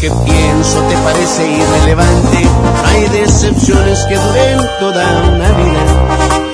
[0.00, 2.38] que pienso te parece irrelevante,
[2.84, 5.84] hay decepciones que duren toda una vida.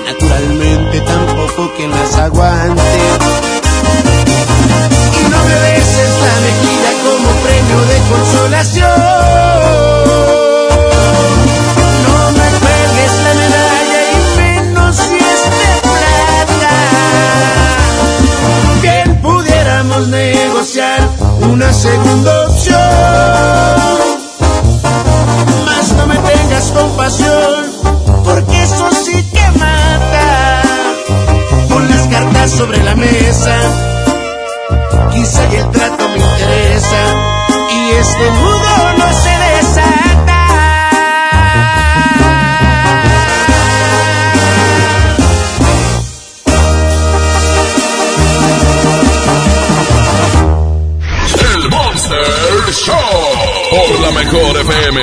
[0.05, 2.81] Naturalmente tampoco quien las aguante.
[5.19, 9.02] Y no me beses la mejilla como premio de consolación.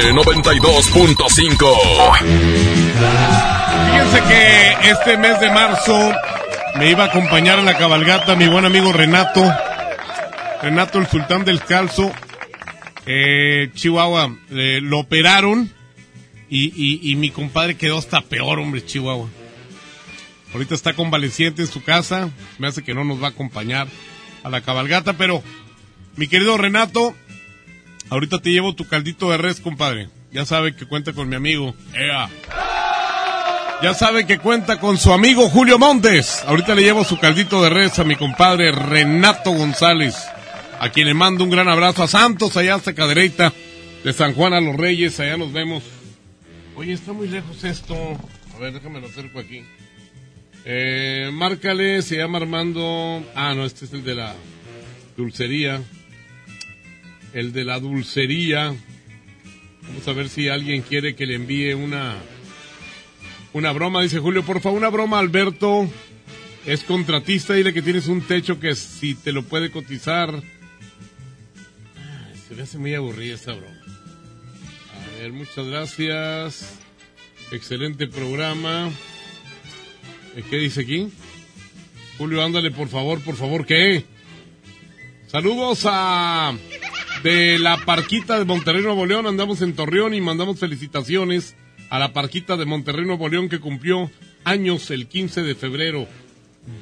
[0.09, 2.19] 92.5.
[3.87, 6.13] Fíjense que este mes de marzo
[6.79, 9.45] me iba a acompañar a la cabalgata mi buen amigo Renato.
[10.63, 12.11] Renato, el sultán del calzo.
[13.07, 15.71] Eh, Chihuahua, eh, lo operaron
[16.49, 19.29] y, y, y mi compadre quedó hasta peor, hombre, Chihuahua.
[20.53, 22.31] Ahorita está convaleciente en su casa.
[22.59, 23.87] Me hace que no nos va a acompañar
[24.43, 25.43] a la cabalgata, pero
[26.17, 27.15] mi querido Renato,
[28.11, 30.09] ahorita te llevo tu caldito de res, compadre.
[30.33, 31.75] Ya sabe que cuenta con mi amigo.
[31.95, 32.29] Ea.
[33.83, 36.45] Ya sabe que cuenta con su amigo Julio Montes.
[36.47, 40.17] Ahorita le llevo su caldito de res a mi compadre Renato González,
[40.79, 43.55] a quien le mando un gran abrazo a Santos, allá hasta Cadereyta,
[44.05, 45.83] de San Juan a los Reyes, allá nos vemos.
[46.77, 47.95] Oye, está muy lejos esto.
[48.55, 49.65] A ver, déjame lo acerco aquí.
[50.67, 53.25] Eh, márcale, se llama Armando.
[53.35, 54.35] Ah, no, este es el de la
[55.17, 55.81] dulcería.
[57.33, 58.75] El de la dulcería.
[59.83, 62.17] Vamos a ver si alguien quiere que le envíe una
[63.53, 65.91] una broma, dice Julio, por favor, una broma, Alberto.
[66.67, 70.41] Es contratista, dile que tienes un techo que si te lo puede cotizar.
[72.47, 73.77] Se me hace muy aburrida esta broma.
[75.17, 76.79] A ver, muchas gracias.
[77.51, 78.91] Excelente programa.
[80.37, 81.09] Eh, ¿Qué dice aquí?
[82.19, 84.05] Julio, ándale, por favor, por favor, ¿qué?
[85.27, 86.55] Saludos a
[87.23, 89.27] de la Parquita de Monterrey Nuevo León.
[89.27, 91.55] Andamos en Torreón y mandamos felicitaciones
[91.91, 94.11] a la Parquita de Monterrey Nuevo León que cumplió
[94.45, 96.07] años el 15 de febrero.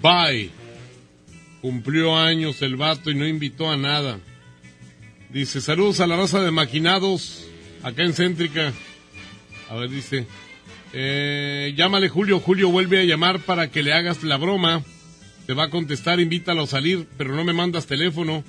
[0.03, 0.51] Bye.
[1.61, 4.21] Cumplió años el vato y no invitó a nada.
[5.31, 7.45] Dice, saludos a la raza de maquinados
[7.83, 8.73] acá en Céntrica.
[9.69, 10.27] A ver, dice,
[10.93, 14.83] eh, llámale Julio, Julio vuelve a llamar para que le hagas la broma.
[15.47, 18.45] Te va a contestar, invítalo a salir, pero no me mandas teléfono.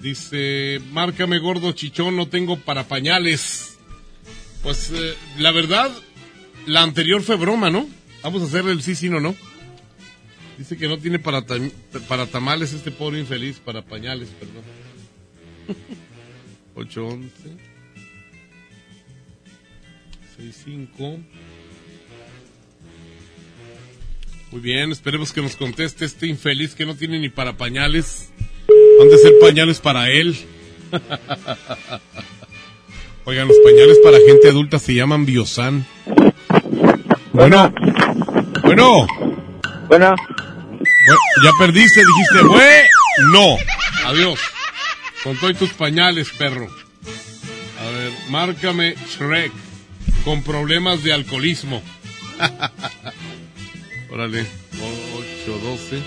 [0.00, 3.78] Dice, márcame gordo chichón, no tengo para pañales.
[4.62, 5.90] Pues eh, la verdad,
[6.66, 7.88] la anterior fue broma, ¿no?
[8.22, 9.34] Vamos a hacerle el sí, sí, no, no.
[10.56, 11.44] Dice que no tiene para,
[12.08, 14.64] para tamales este pobre infeliz, para pañales, perdón.
[16.74, 17.32] 811
[20.36, 21.18] 65
[24.52, 28.30] Muy bien, esperemos que nos conteste este infeliz que no tiene ni para pañales.
[29.00, 30.36] Han de ser pañales para él.
[33.24, 35.86] Oigan, los pañales para gente adulta se llaman Biosan.
[37.32, 37.72] Bueno.
[38.62, 39.06] Bueno.
[39.86, 40.14] Bueno.
[41.44, 42.82] ya perdiste, dijiste, güey.
[43.32, 43.56] No.
[44.06, 44.40] Adiós.
[45.22, 46.68] Con todos tus pañales, perro.
[47.80, 49.52] A ver, márcame Shrek.
[50.24, 51.82] Con problemas de alcoholismo.
[54.10, 54.46] Órale.
[55.46, 56.02] 812.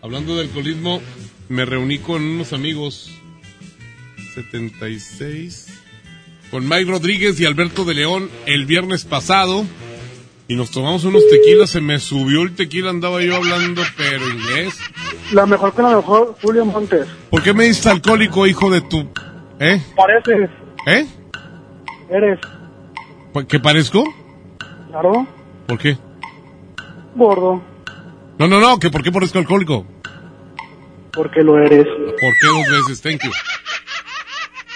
[0.00, 1.00] Hablando de alcoholismo,
[1.52, 3.10] me reuní con unos amigos.
[4.34, 5.80] 76.
[6.50, 9.64] Con Mike Rodríguez y Alberto de León el viernes pasado.
[10.48, 11.70] Y nos tomamos unos tequilas.
[11.70, 12.90] Se me subió el tequila.
[12.90, 14.78] Andaba yo hablando, pero inglés.
[15.32, 17.06] La mejor que la mejor, Julio Montes.
[17.30, 19.08] ¿Por qué me diste alcohólico, hijo de tu...
[19.58, 19.80] ¿Eh?
[19.96, 20.50] Pareces,
[20.86, 21.06] ¿Eh?
[22.10, 22.38] eres,
[23.32, 24.04] ¿Pa- ¿Qué parezco?
[24.90, 25.26] claro,
[25.68, 25.96] ¿Por qué?
[27.14, 27.62] gordo,
[28.38, 29.86] No, no, no, que ¿por qué parezco alcohólico?
[31.12, 31.86] Porque lo eres.
[31.86, 33.00] ¿Por qué dos veces?
[33.02, 33.30] Thank you.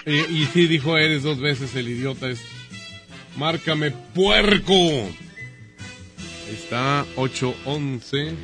[0.05, 2.47] Eh, y sí, dijo eres dos veces el idiota este.
[3.37, 4.73] Márcame, puerco.
[4.73, 8.35] Ahí está, 811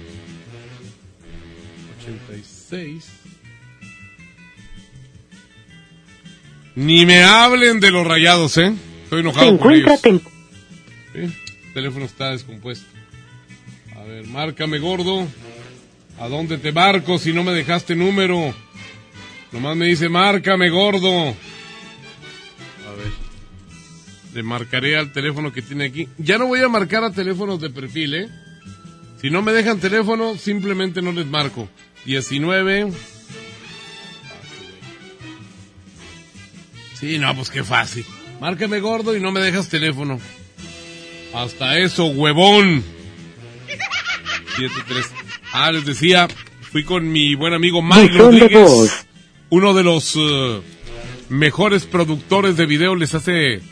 [2.00, 3.22] 86
[6.74, 8.72] Ni me hablen de los rayados, ¿eh?
[9.04, 10.00] Estoy enojado con ellos.
[10.00, 11.32] Sí, el
[11.74, 12.86] teléfono está descompuesto.
[13.96, 15.28] A ver, márcame, gordo.
[16.22, 18.54] ¿A dónde te marco si no me dejaste número?
[19.50, 21.30] Nomás me dice, márcame, gordo.
[21.30, 21.32] A
[22.96, 23.10] ver.
[24.32, 26.08] Le marcaré al teléfono que tiene aquí.
[26.18, 28.28] Ya no voy a marcar a teléfonos de perfil, ¿eh?
[29.20, 31.68] Si no me dejan teléfono, simplemente no les marco.
[32.04, 32.92] 19.
[37.00, 38.06] Sí, no, pues qué fácil.
[38.40, 40.20] Márcame gordo y no me dejas teléfono.
[41.34, 42.84] Hasta eso, huevón.
[44.56, 45.21] 73.
[45.52, 46.28] Ah, les decía,
[46.62, 49.06] fui con mi buen amigo Mike Rodríguez,
[49.50, 50.62] uno de los eh,
[51.28, 52.94] mejores productores de video.
[52.94, 53.62] Les hace, él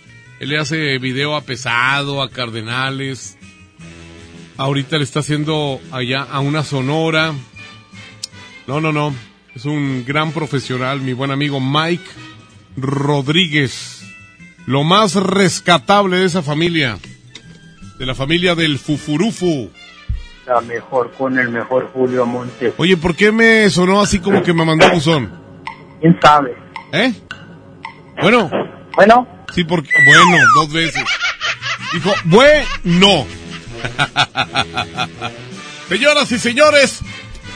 [0.41, 3.39] le hace video a Pesado, a Cardenales.
[4.59, 7.33] Ahorita le está haciendo allá a una sonora.
[8.67, 9.15] No, no, no.
[9.55, 12.05] Es un gran profesional, mi buen amigo Mike
[12.77, 14.03] Rodríguez.
[14.67, 16.99] Lo más rescatable de esa familia.
[17.99, 19.71] De la familia del Fufurufu.
[20.61, 22.75] Mejor con el mejor Julio Montes.
[22.77, 25.31] Oye, ¿por qué me sonó así como que me mandó buzón?
[26.01, 26.57] ¿Quién sabe?
[26.93, 27.13] ¿Eh?
[28.21, 28.51] Bueno.
[28.97, 29.29] Bueno.
[29.55, 29.91] Sí, porque...
[30.05, 31.05] Bueno, dos veces.
[31.93, 33.27] Dijo, bueno.
[35.89, 37.01] Señoras y señores,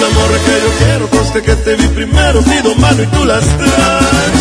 [0.00, 3.44] La morra que yo quiero, conste que te vi primero, pido mano y tú las
[3.44, 4.40] traes.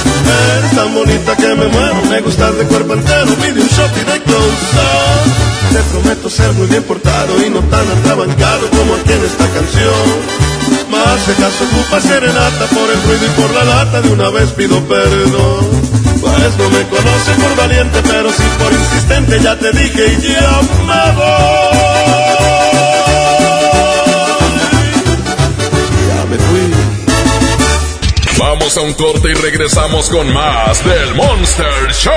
[0.57, 4.03] Eres tan bonita que me muero, me gustas de cuerpo entero, pide un shot y
[4.09, 5.49] de close up.
[5.73, 10.49] Te prometo ser muy bien portado y no tan atrabancado como aquí en esta canción.
[10.89, 14.51] Más si acaso ocupa serenata por el ruido y por la lata, de una vez
[14.51, 15.67] pido perdón.
[16.21, 20.61] Pues no me conoce por valiente, pero sí por insistente, ya te dije y ya
[20.87, 21.98] me voy.
[28.59, 32.11] Vamos a un corte y regresamos con más del Monster Show.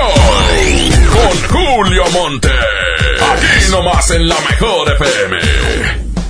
[1.13, 2.49] Con Julio Monte.
[2.49, 5.37] Aquí nomás en la mejor FM.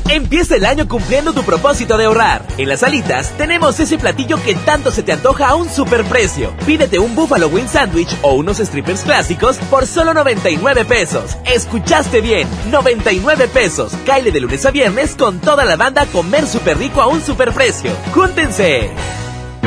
[0.09, 2.45] Empieza el año cumpliendo tu propósito de ahorrar.
[2.59, 6.53] En las alitas tenemos ese platillo que tanto se te antoja a un superprecio.
[6.63, 11.37] Pídete un Buffalo Wing Sandwich o unos strippers clásicos por solo 99 pesos.
[11.45, 13.93] Escuchaste bien, 99 pesos.
[14.05, 17.91] Caile de lunes a viernes con toda la banda comer súper rico a un superprecio.
[18.13, 18.91] ¡Júntense!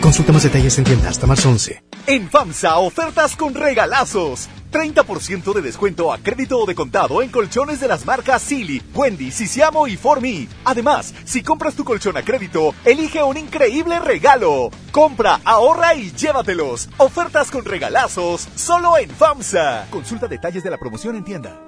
[0.00, 1.82] Consulta más detalles en tienda hasta marzo 11.
[2.06, 4.48] En FAMSA, ofertas con regalazos.
[4.72, 9.30] 30% de descuento a crédito o de contado en colchones de las marcas Silly, Wendy,
[9.30, 10.48] Sisiamo y Formi.
[10.64, 14.70] Además, si compras tu colchón a crédito, elige un increíble regalo.
[14.90, 16.88] Compra, ahorra y llévatelos.
[16.96, 19.88] Ofertas con regalazos, solo en FAMSA.
[19.90, 21.60] Consulta detalles de la promoción en tienda.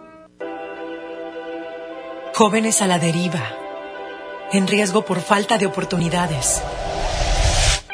[2.34, 3.42] Jóvenes a la deriva,
[4.52, 6.62] en riesgo por falta de oportunidades.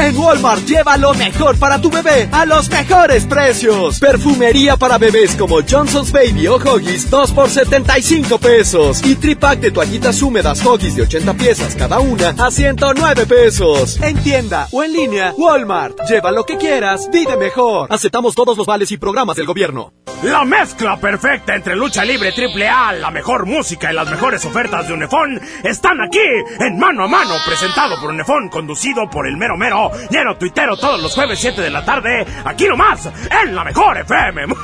[0.00, 4.00] En Walmart lleva lo mejor para tu bebé a los mejores precios.
[4.00, 9.04] Perfumería para bebés como Johnson's Baby o Huggies 2 por 75 pesos.
[9.04, 14.00] Y tripack de toallitas húmedas Huggies de 80 piezas cada una a 109 pesos.
[14.00, 15.98] En tienda o en línea, Walmart.
[16.08, 17.92] Lleva lo que quieras, vive mejor.
[17.92, 19.92] Aceptamos todos los vales y programas del gobierno.
[20.22, 24.86] La mezcla perfecta entre lucha libre triple A, la mejor música y las mejores ofertas
[24.86, 26.18] de Unefón están aquí
[26.58, 31.00] en Mano a Mano, presentado por Unefón, conducido por el mero mero, lleno tuitero todos
[31.00, 33.08] los jueves 7 de la tarde, aquí nomás,
[33.44, 34.46] en la mejor FM.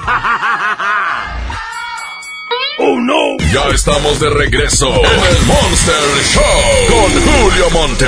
[2.78, 3.36] ¡Oh!
[3.52, 5.94] Ya estamos de regreso en el Monster
[6.34, 6.42] Show
[6.88, 8.06] con Julio Monte.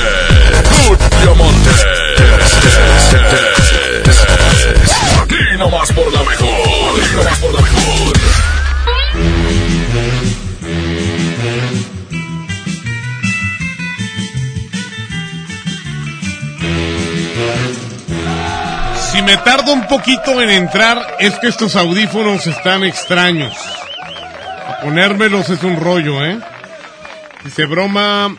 [0.87, 1.71] Julio Monte.
[5.23, 7.01] Aquí nomás por la mejor.
[7.01, 8.58] Aquí nomás por la mejor.
[19.11, 23.55] Si me tardo un poquito en entrar, es que estos audífonos están extraños.
[24.83, 26.39] Ponérmelos es un rollo, ¿eh?
[27.45, 28.37] Dice broma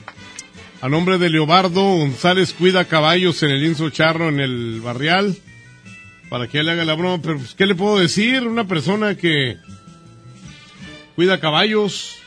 [0.81, 5.35] a nombre de Leobardo González cuida caballos en el Inso Charro en el barrial
[6.29, 8.47] para que le haga la broma, pero pues, ¿qué le puedo decir?
[8.47, 9.57] Una persona que
[11.15, 12.17] cuida caballos.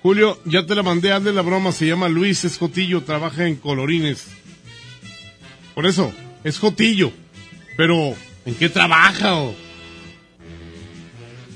[0.00, 4.28] Julio, ya te la mandé, hazle la broma, se llama Luis Escotillo, trabaja en Colorines.
[5.74, 6.12] Por eso,
[6.44, 7.12] es Jotillo.
[7.78, 9.36] Pero, ¿en qué trabaja?
[9.36, 9.54] o?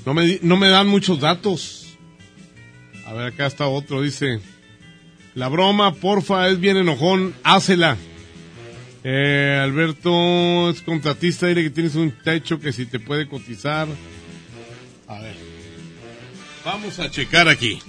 [0.05, 1.97] No, me, no me dan muchos datos.
[3.05, 4.39] A ver, acá está otro, dice.
[5.35, 7.97] La broma, porfa, es bien enojón, hácela.
[9.03, 13.89] Eh, Alberto es contratista, dile que tienes un techo que si te puede cotizar.
[15.09, 15.35] A ver.
[16.63, 17.81] Vamos a checar aquí.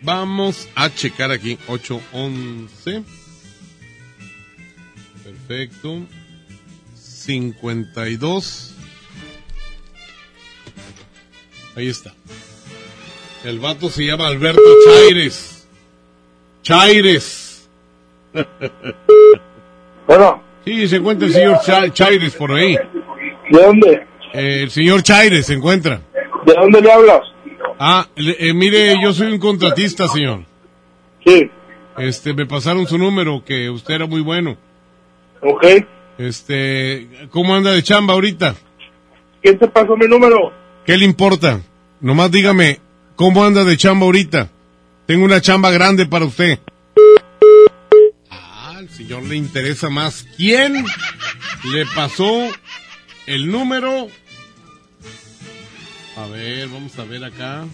[0.00, 1.58] Vamos a checar aquí.
[1.66, 3.02] 811.
[5.22, 6.06] Perfecto.
[7.28, 8.74] 52.
[11.76, 12.14] Ahí está.
[13.44, 15.68] El vato se llama Alberto Chaires.
[16.62, 17.68] Chaires.
[20.06, 20.42] Bueno.
[20.64, 21.58] Sí, se encuentra el señor
[21.92, 22.78] Chaires por ahí.
[23.50, 24.06] ¿De dónde?
[24.32, 26.00] Eh, el señor Chaires se encuentra.
[26.46, 27.20] ¿De dónde le hablas?
[27.78, 30.44] Ah, eh, mire, yo soy un contratista, señor.
[31.26, 31.50] Sí.
[31.98, 34.56] Este, me pasaron su número, que usted era muy bueno.
[35.42, 35.66] Ok.
[36.18, 38.56] Este, ¿cómo anda de chamba ahorita?
[39.40, 40.52] ¿Quién te pasó mi número?
[40.84, 41.60] ¿Qué le importa?
[42.00, 42.80] Nomás dígame,
[43.14, 44.50] ¿cómo anda de chamba ahorita?
[45.06, 46.58] Tengo una chamba grande para usted.
[48.30, 50.26] Ah, al señor le interesa más.
[50.36, 50.84] ¿Quién
[51.72, 52.48] le pasó
[53.26, 54.08] el número?
[56.16, 57.64] A ver, vamos a ver acá.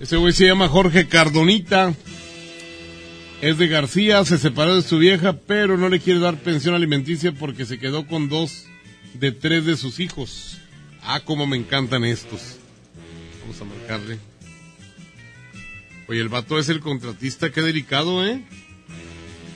[0.00, 1.94] Ese güey se llama Jorge Cardonita.
[3.44, 7.30] Es de García, se separó de su vieja, pero no le quiere dar pensión alimenticia
[7.30, 8.64] porque se quedó con dos
[9.12, 10.56] de tres de sus hijos.
[11.02, 12.56] Ah, cómo me encantan estos.
[13.42, 14.18] Vamos a marcarle.
[16.08, 18.42] Oye, el vato es el contratista, qué delicado, ¿eh?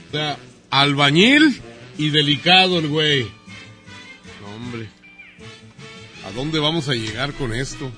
[0.09, 0.37] O sea,
[0.69, 1.59] albañil
[1.97, 3.23] y delicado el güey.
[3.23, 4.87] No, hombre.
[6.27, 7.91] ¿A dónde vamos a llegar con esto?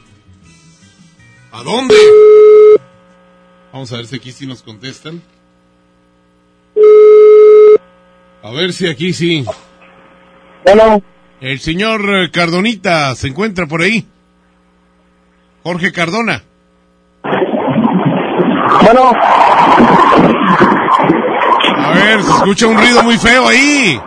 [1.52, 1.96] ¿A dónde?
[3.74, 5.22] Vamos a ver si aquí sí nos contestan.
[8.44, 9.46] A ver si aquí sí.
[10.66, 11.02] Bueno.
[11.40, 12.02] El señor
[12.32, 14.06] Cardonita se encuentra por ahí.
[15.64, 16.42] Jorge Cardona.
[18.84, 19.12] Bueno.
[21.78, 24.00] A ver, se escucha un ruido muy feo ahí.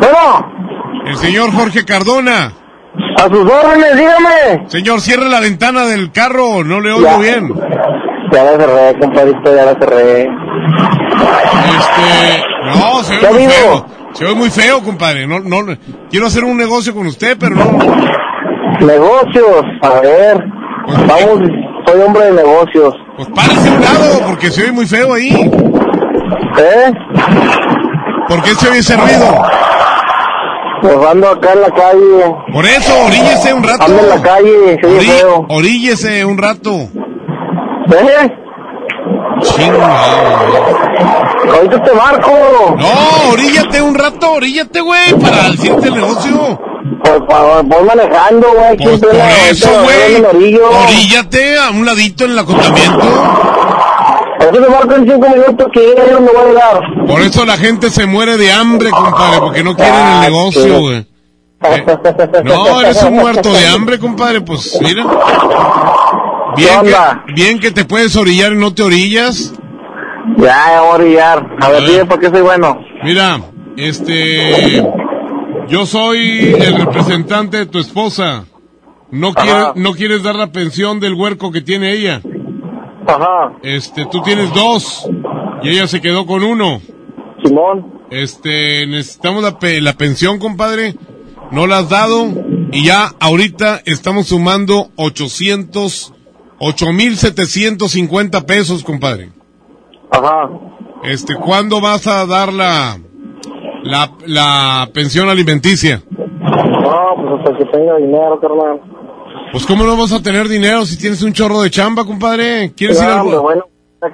[0.00, 0.52] Bueno.
[1.06, 2.52] El señor Jorge Cardona.
[3.18, 4.68] A sus órdenes, dígame.
[4.68, 7.18] Señor, cierre la ventana del carro, no le oigo Ya.
[7.18, 7.48] bien.
[8.32, 10.22] Ya la cerré, compadrito, ya la cerré.
[11.78, 12.44] Este,
[12.74, 13.52] no, se ¿Qué ve muy digo?
[13.52, 13.86] feo.
[14.14, 15.26] Se ve muy feo, compadre.
[15.26, 15.74] No, no,
[16.10, 17.64] quiero hacer un negocio con usted, pero no.
[18.86, 20.44] Negocios, a ver.
[20.86, 21.48] Vamos,
[21.86, 22.94] soy hombre de negocios.
[23.16, 25.30] Pues párese a un lado, porque se oye muy feo ahí.
[25.30, 26.92] ¿Eh?
[28.28, 29.42] ¿Por qué se oye ese ruido?
[30.82, 32.34] Pues ando acá en la calle.
[32.52, 33.84] Por eso, oríllese un rato.
[33.84, 35.46] Ando en la calle, se oye Orí- feo.
[35.48, 36.70] Oríllese un rato.
[36.72, 38.32] ¿Eh?
[39.42, 40.36] Chingado.
[41.54, 42.30] Ahorita te marco.
[42.78, 46.60] No, oríllate un rato, oríllate, güey, para decirte el negocio.
[47.02, 47.20] Pues,
[47.64, 48.76] voy manejando, güey.
[48.92, 49.14] en Por
[49.50, 50.24] eso, güey.
[50.84, 53.00] Oríllate a un ladito en el acotamiento.
[54.38, 56.80] Por eso marco en cinco minutos que ya no me voy a dar.
[57.06, 61.06] Por eso la gente se muere de hambre, compadre, porque no quieren el negocio, güey.
[61.64, 61.84] Eh,
[62.44, 65.04] No, eres un muerto de hambre, compadre, pues mira.
[66.56, 69.52] Bien que, bien que te puedes orillar y no te orillas.
[70.36, 71.56] Ya, voy a orillar.
[71.60, 72.78] A ver, dime por qué soy bueno.
[73.02, 73.40] Mira,
[73.76, 74.82] este,
[75.68, 78.44] yo soy el representante de tu esposa.
[79.10, 82.22] No quieres, no quieres dar la pensión del huerco que tiene ella.
[83.06, 83.52] Ajá.
[83.62, 85.08] Este, tú tienes dos
[85.62, 86.80] y ella se quedó con uno.
[87.44, 87.92] Simón.
[88.10, 90.94] Este, necesitamos la, pe- la pensión, compadre.
[91.50, 92.26] No la has dado
[92.70, 96.14] y ya ahorita estamos sumando 800,
[96.64, 99.30] 8,750 pesos, compadre.
[100.10, 100.48] Ajá.
[101.02, 103.00] Este, ¿cuándo vas a dar la,
[103.82, 106.04] la, la pensión alimenticia?
[106.08, 108.80] No, pues hasta que tenga dinero, carnal.
[109.50, 112.72] Pues cómo no vas a tener dinero si tienes un chorro de chamba, compadre.
[112.76, 113.64] ¿Quieres ir no, al hombre, bueno,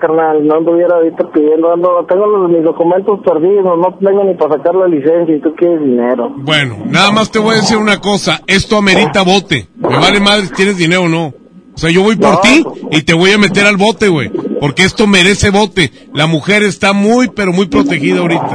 [0.01, 4.57] carnal, no anduviera ahorita pidiendo, ando, tengo los, mis documentos perdidos, no tengo ni para
[4.57, 6.33] sacar la licencia y tú quieres dinero.
[6.39, 8.41] Bueno, nada más te voy a decir una cosa.
[8.47, 9.69] Esto amerita bote.
[9.77, 11.35] Me vale madre si tienes dinero o no.
[11.79, 14.31] O sea, yo voy por No, ti y te voy a meter al bote, güey.
[14.61, 15.93] Porque esto merece bote.
[16.13, 18.49] La mujer está muy, pero muy protegida ahorita.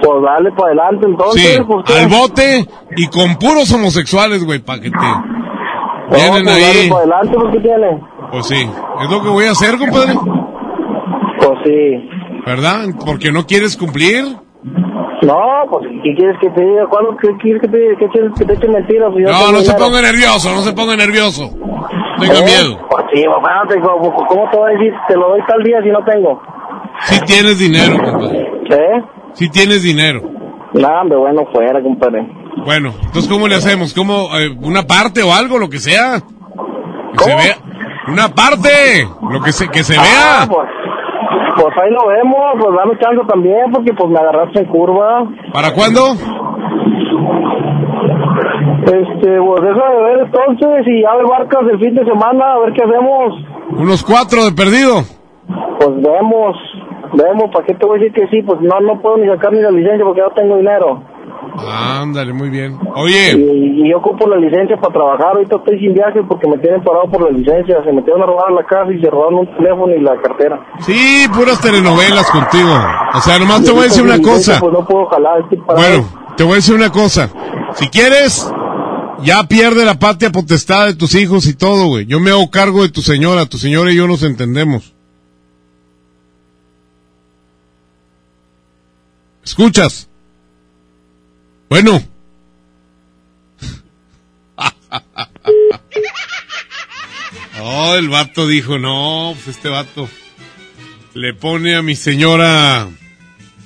[0.00, 1.98] Pues dale para adelante entonces, Sí, ¿qué?
[1.98, 4.96] al bote y con puros homosexuales, güey, para que te...
[4.96, 6.88] No, Vienen pues dale ahí.
[6.90, 8.00] para adelante, ¿qué tiene?
[8.30, 8.70] Pues sí,
[9.04, 10.14] es lo que voy a hacer, compadre.
[11.38, 12.08] Pues sí.
[12.46, 12.84] ¿Verdad?
[13.04, 14.24] Porque no quieres cumplir.
[15.22, 15.38] No,
[15.70, 16.86] pues, ¿qué quieres que te diga?
[16.88, 17.94] ¿Cuándo qué quieres que te diga?
[17.98, 19.12] ¿Qué quieres que te eche mentiras?
[19.16, 21.50] Si No, no se ponga nervioso, no se ponga nervioso.
[22.22, 22.44] Tenga ¿Eh?
[22.44, 22.78] miedo.
[22.90, 24.92] Pues sí, mamá, te- ¿cómo, ¿cómo te voy a decir?
[25.08, 26.40] Te lo doy tal día si no tengo.
[27.00, 28.40] Si tienes dinero, compadre.
[28.70, 29.02] ¿Eh?
[29.34, 30.20] Si tienes dinero.
[30.74, 32.26] Hombre, bueno, fuera, compadre.
[32.64, 33.92] Bueno, entonces ¿cómo le hacemos?
[33.94, 36.20] ¿Cómo eh, una parte o algo, lo que sea?
[37.16, 37.56] Que se vea.
[38.08, 40.48] Una parte, lo que se que se Ah, vea.
[40.48, 40.68] pues,
[41.56, 45.24] pues ahí lo vemos, pues dame chance también, porque pues me agarraste en curva.
[45.52, 46.14] ¿Para cuándo?
[48.62, 52.58] Este, pues deja de ver entonces y ya me marcas el fin de semana, a
[52.60, 53.34] ver qué hacemos.
[53.78, 55.02] Unos cuatro de perdido.
[55.78, 56.56] Pues vemos,
[57.12, 58.42] vemos, ¿para qué te voy a decir que sí?
[58.42, 61.02] Pues no, no puedo ni sacar ni la licencia porque no tengo dinero.
[61.58, 62.78] Ándale, muy bien.
[62.94, 66.58] Oye, Y, y yo ocupo la licencia para trabajar, ahorita estoy sin viaje porque me
[66.58, 69.56] tienen parado por la licencia, se metieron a robar la casa y se robaron un
[69.56, 70.60] teléfono y la cartera.
[70.80, 72.70] sí, puras telenovelas contigo.
[73.14, 74.58] O sea, nomás te voy a decir una cosa.
[74.60, 75.86] Pues no puedo jalar, estoy parado.
[75.88, 77.28] Bueno, te voy a decir una cosa.
[77.74, 78.50] Si quieres,
[79.22, 82.06] ya pierde la patria potestad de tus hijos y todo, güey.
[82.06, 83.46] Yo me hago cargo de tu señora.
[83.46, 84.94] Tu señora y yo nos entendemos.
[89.44, 90.08] ¿Escuchas?
[91.72, 92.06] Bueno.
[97.62, 100.06] Oh, el vato dijo, no, pues este vato
[101.14, 102.90] le pone a mi señora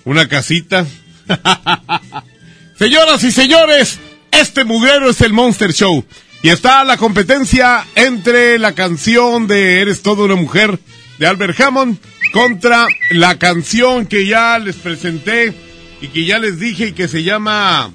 [0.04, 0.86] una casita.
[2.78, 3.98] Señoras y señores,
[4.30, 6.04] este mugrero es el Monster Show.
[6.44, 10.78] Y está la competencia entre la canción de Eres toda una mujer
[11.18, 11.98] de Albert Hammond
[12.32, 15.66] contra la canción que ya les presenté
[16.00, 17.92] y que ya les dije y que se llama,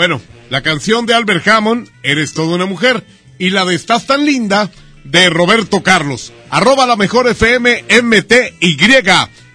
[0.00, 0.18] bueno,
[0.48, 3.04] La canción de Albert Hammond, Eres toda una mujer.
[3.38, 4.70] Y la de Estás tan linda,
[5.04, 6.32] de Roberto Carlos.
[6.48, 8.78] Arroba la mejor FM MTY.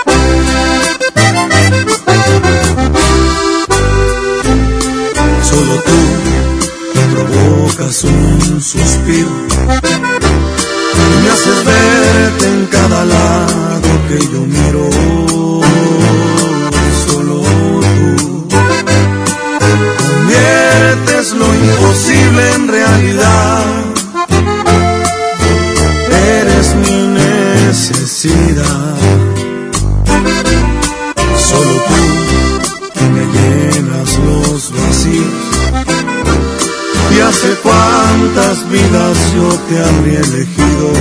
[5.43, 5.91] Solo tú
[6.95, 9.29] me provocas un suspiro
[10.93, 14.89] y me haces verte en cada lado que yo miro.
[17.07, 18.47] Solo tú
[20.07, 23.76] conviertes lo imposible en realidad.
[28.19, 28.33] Solo
[32.95, 35.45] tú me llenas los vacíos.
[37.15, 40.93] Y hace cuántas vidas yo te habría elegido.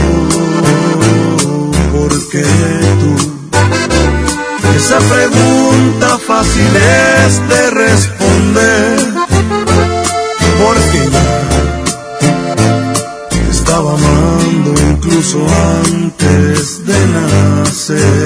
[1.95, 2.45] Porque
[3.01, 3.13] tú,
[4.77, 8.99] esa pregunta fácil es de responder.
[10.59, 11.01] Porque
[13.33, 15.95] ya estaba amando incluso antes
[17.87, 18.26] say.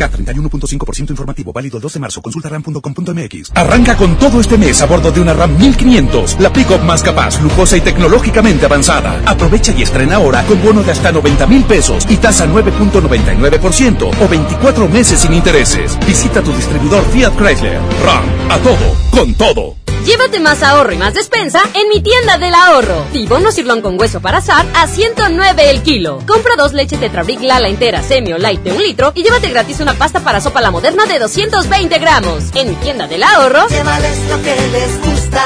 [0.00, 2.22] K31.5% informativo, válido el 2 de marzo.
[2.22, 3.52] Consulta ram.com.mx.
[3.54, 7.40] Arranca con todo este mes a bordo de una RAM 1500, la pick-up más capaz,
[7.42, 9.22] lujosa y tecnológicamente avanzada.
[9.26, 14.28] Aprovecha y estrena ahora con bono de hasta 90 mil pesos y tasa 9.99% o
[14.28, 15.98] 24 meses sin intereses.
[16.06, 17.80] Visita tu distribuidor Fiat Chrysler.
[18.04, 19.79] RAM, a todo, con todo.
[20.04, 23.04] Llévate más ahorro y más despensa en mi tienda del ahorro.
[23.12, 26.22] Tibono cirlón con hueso para asar a 109 el kilo.
[26.26, 29.80] Compra dos leches Tetrabric Lala entera, semi o light de un litro y llévate gratis
[29.80, 32.44] una pasta para sopa la moderna de 220 gramos.
[32.54, 33.68] En mi tienda del ahorro.
[33.68, 35.44] Llévales lo que les gusta.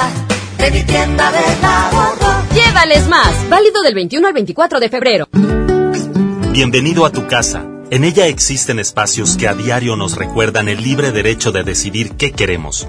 [0.59, 2.45] De mi tienda del ahorro.
[2.55, 3.49] Llévales más.
[3.49, 5.29] Válido del 21 al 24 de febrero.
[6.53, 7.67] Bienvenido a tu casa.
[7.91, 12.33] En ella existen espacios que a diario nos recuerdan el libre derecho de decidir qué
[12.33, 12.89] queremos.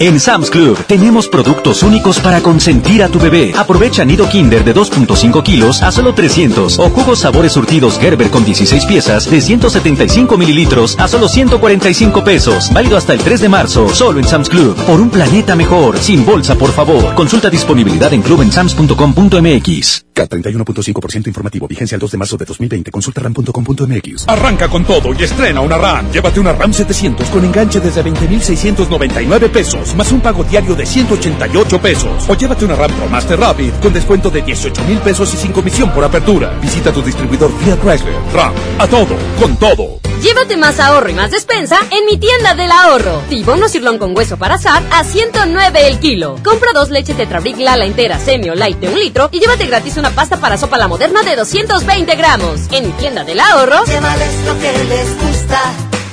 [0.00, 3.52] En Sam's Club tenemos productos únicos para consentir a tu bebé.
[3.56, 8.44] Aprovecha nido Kinder de 2.5 kilos a solo 300 o jugos sabores surtidos Gerber con
[8.44, 12.72] 16 piezas de 175 mililitros a solo 145 pesos.
[12.72, 14.76] Válido hasta el 3 de marzo, solo en Sam's Club.
[14.86, 17.14] Por un planeta mejor, sin bolsa, por favor.
[17.16, 20.07] Consulta disponibilidad en clubensams.com.mx.
[20.18, 21.68] K31.5% informativo.
[21.68, 22.90] Vigencia el 2 de marzo de 2020.
[22.90, 24.28] Consulta ram.com.mx.
[24.28, 26.10] Arranca con todo y estrena una RAM.
[26.10, 31.80] Llévate una RAM 700 con enganche desde 20,699 pesos, más un pago diario de 188
[31.80, 32.28] pesos.
[32.28, 35.52] O llévate una RAM Pro Master Rapid con descuento de 18 mil pesos y sin
[35.52, 36.58] comisión por apertura.
[36.60, 38.14] Visita tu distribuidor Fiat Chrysler.
[38.34, 38.54] RAM.
[38.78, 40.00] A todo, con todo.
[40.22, 43.22] Llévate más ahorro y más despensa en mi tienda del ahorro.
[43.28, 46.36] Tibono sirlón con hueso para asar a 109 el kilo.
[46.42, 49.96] Compra dos leches Tetrabric Lala entera, semi o light de un litro y llévate gratis
[49.96, 52.60] una pasta para sopa la moderna de 220 gramos.
[52.70, 53.84] En mi tienda del ahorro.
[53.84, 55.60] Llévales lo que les gusta.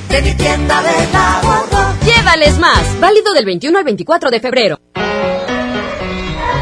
[0.08, 1.94] De mi tienda del ahorro.
[2.04, 3.00] Llévales más.
[3.00, 4.80] Válido del 21 al 24 de febrero.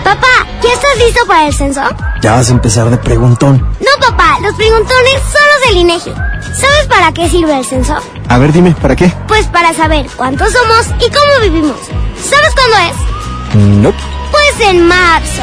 [0.03, 1.81] Papá, ¿ya estás listo para el censo?
[2.21, 3.59] Ya vas a empezar de preguntón.
[3.81, 6.13] No, papá, los preguntones son los del INEGI.
[6.55, 7.97] ¿Sabes para qué sirve el censo?
[8.29, 9.13] A ver, dime, ¿para qué?
[9.27, 11.77] Pues para saber cuántos somos y cómo vivimos.
[12.23, 13.57] ¿Sabes cuándo es?
[13.83, 13.93] No.
[14.31, 15.43] Pues en marzo.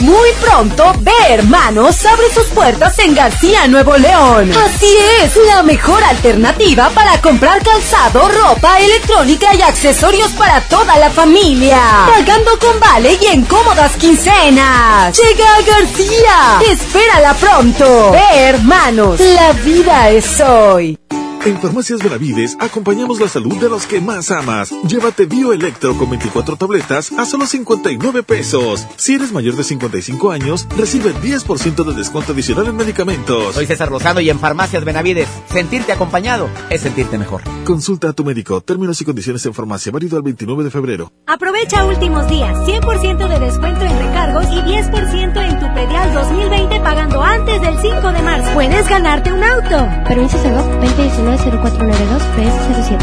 [0.00, 4.50] Muy pronto, Ve Hermanos abre sus puertas en García, Nuevo León.
[4.52, 11.10] Así es, la mejor alternativa para comprar calzado, ropa, electrónica y accesorios para toda la
[11.10, 11.80] familia.
[12.16, 15.18] Pagando con vale y en cómodas quincenas.
[15.18, 16.60] Llega a García.
[16.70, 18.12] Espérala pronto.
[18.12, 20.98] Ve Hermanos, la vida es hoy.
[21.42, 24.74] En Farmacias Benavides acompañamos la salud de los que más amas.
[24.86, 28.86] Llévate Bioelectro con 24 tabletas a solo 59 pesos.
[28.96, 33.54] Si eres mayor de 55 años, recibe 10% de descuento adicional en medicamentos.
[33.54, 37.40] Soy César Lozano y en Farmacias Benavides, sentirte acompañado es sentirte mejor.
[37.64, 38.60] Consulta a tu médico.
[38.60, 39.90] Términos y condiciones en farmacia.
[39.90, 41.10] Válido al 29 de febrero.
[41.26, 42.54] Aprovecha últimos días.
[42.66, 48.12] 100% de descuento en recargos y 10% en tu predial 2020 pagando antes del 5
[48.12, 48.52] de marzo.
[48.52, 49.88] Puedes ganarte un auto.
[50.06, 52.98] Permiso Segov 2019 0492 PS07.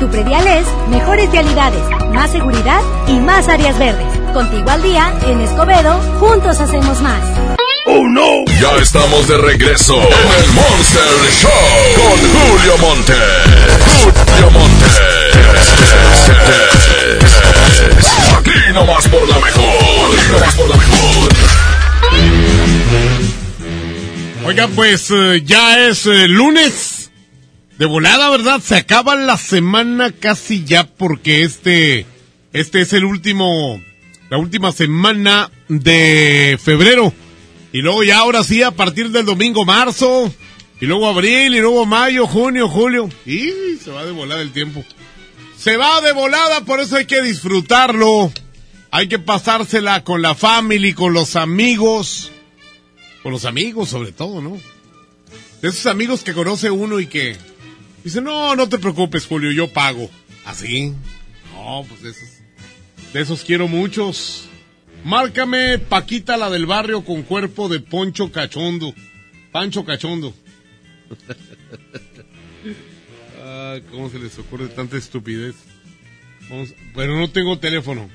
[0.00, 1.82] Tu predial es mejores vialidades,
[2.12, 4.06] más seguridad y más áreas verdes.
[4.32, 7.22] Contigo al día, en Escobedo, juntos hacemos más.
[7.86, 8.44] ¡Oh, no!
[8.60, 11.02] Ya estamos de regreso en el Monster
[11.40, 11.50] Show
[11.96, 13.14] con Julio Monte.
[14.26, 14.86] Julio Monte.
[18.38, 20.18] Aquí nomás por la mejor.
[20.18, 21.28] Aquí nomás por la mejor.
[24.46, 27.01] Oiga, pues eh, ya es eh, lunes.
[27.82, 28.60] De volada, ¿verdad?
[28.64, 32.06] Se acaba la semana casi ya porque este,
[32.52, 33.82] este es el último,
[34.30, 37.12] la última semana de febrero.
[37.72, 40.32] Y luego ya ahora sí, a partir del domingo marzo,
[40.80, 43.08] Y luego abril, y luego mayo, junio, julio.
[43.26, 43.50] Y
[43.82, 44.84] se va de volada el tiempo.
[45.58, 48.32] Se va de volada, por eso hay que disfrutarlo.
[48.92, 52.30] Hay que pasársela con la familia, con los amigos.
[53.24, 54.56] Con los amigos, sobre todo, ¿no?
[55.60, 57.36] De esos amigos que conoce uno y que
[58.04, 60.10] dice, no, no te preocupes, Julio, yo pago.
[60.44, 60.92] ¿Así?
[61.54, 62.42] no, pues de esos.
[63.12, 64.48] De esos quiero muchos.
[65.04, 68.94] Márcame Paquita la del barrio con cuerpo de Poncho Cachondo.
[69.50, 70.32] Pancho Cachondo.
[73.42, 75.56] ah, ¿Cómo se les ocurre tanta estupidez?
[76.48, 78.08] Vamos, pero no tengo teléfono.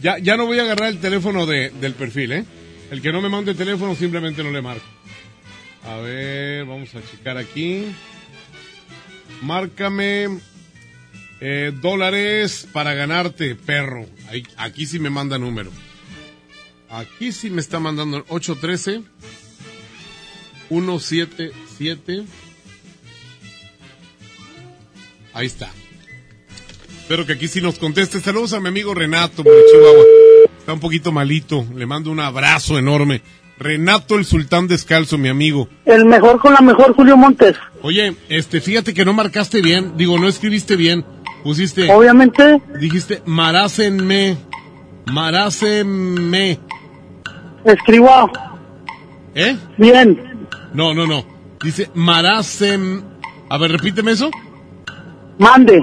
[0.00, 2.44] Ya, ya no voy a agarrar el teléfono de, del perfil, ¿eh?
[2.90, 4.86] El que no me mande teléfono simplemente no le marco.
[5.84, 7.84] A ver, vamos a checar aquí.
[9.42, 10.40] Márcame
[11.40, 14.06] eh, dólares para ganarte, perro.
[14.56, 15.70] aquí sí me manda número.
[16.90, 19.02] Aquí sí me está mandando 813
[20.68, 22.24] 177.
[25.32, 25.70] Ahí está.
[27.00, 28.20] Espero que aquí sí nos conteste.
[28.20, 30.04] Saludos a mi amigo Renato por Chihuahua.
[30.58, 31.66] Está un poquito malito.
[31.74, 33.22] Le mando un abrazo enorme.
[33.58, 35.68] Renato el Sultán Descalzo, mi amigo.
[35.84, 37.56] El mejor con la mejor, Julio Montes.
[37.82, 39.96] Oye, este, fíjate que no marcaste bien.
[39.96, 41.04] Digo, no escribiste bien.
[41.42, 41.90] Pusiste.
[41.92, 42.62] Obviamente.
[42.80, 44.36] Dijiste, marácenme.
[45.06, 46.60] Marácenme.
[47.64, 48.30] Escribo.
[49.34, 49.56] ¿Eh?
[49.76, 50.46] Bien.
[50.72, 51.24] No, no, no.
[51.62, 53.02] Dice maracen.
[53.48, 54.30] A ver, repíteme eso.
[55.38, 55.80] Mande.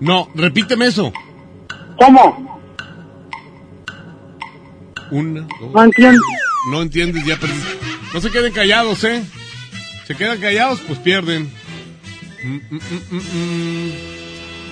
[0.00, 1.12] No, repíteme eso.
[1.98, 2.60] ¿Cómo?
[5.10, 5.72] Una, dos.
[5.72, 6.22] No entiendo.
[6.70, 7.54] No entiendes, ya perdí.
[8.12, 9.22] No se queden callados, ¿eh?
[10.06, 11.50] Se quedan callados, pues pierden.
[12.42, 12.80] Mm, mm,
[13.10, 13.92] mm,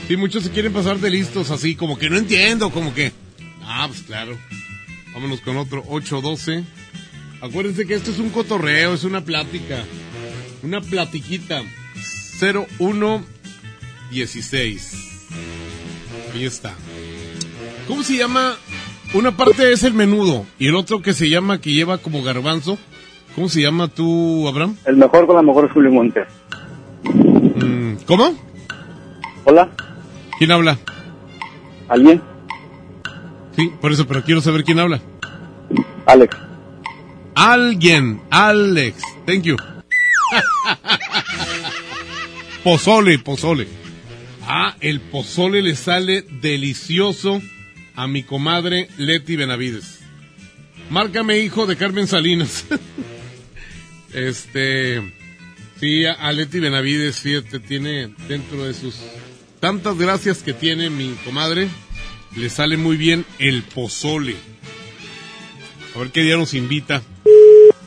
[0.09, 3.13] sí, muchos se quieren pasar de listos así, como que no entiendo, como que.
[3.63, 4.39] Ah, pues claro.
[5.13, 6.65] Vámonos con otro 812.
[7.41, 9.85] Acuérdense que esto es un cotorreo, es una plática.
[10.63, 11.63] Una platiquita.
[12.39, 14.93] 0116.
[16.35, 16.75] Ahí está.
[17.87, 18.57] ¿Cómo se llama?
[19.15, 22.79] Una parte es el menudo y el otro que se llama, que lleva como garbanzo.
[23.35, 24.77] ¿Cómo se llama tú, Abraham?
[24.87, 26.27] El mejor con la mejor es Julio Montes.
[27.05, 28.35] Mm, ¿Cómo?
[29.45, 29.69] Hola.
[30.39, 30.79] ¿Quién habla?
[31.89, 32.23] ¿Alguien?
[33.55, 35.03] Sí, por eso, pero quiero saber quién habla.
[36.07, 36.35] Alex.
[37.35, 39.03] Alguien, Alex.
[39.27, 39.57] Thank you.
[42.65, 43.69] pozole, pozole.
[44.47, 47.43] Ah, el pozole le sale delicioso
[47.95, 50.01] a mi comadre Leti Benavides.
[50.91, 52.67] Márcame hijo de Carmen Salinas.
[54.15, 55.15] este,
[55.81, 58.97] sí, a Leti Benavides, fíjate, tiene dentro de sus
[59.63, 61.69] tantas gracias que tiene mi comadre,
[62.35, 64.35] le sale muy bien el pozole.
[65.95, 67.01] A ver qué día nos invita.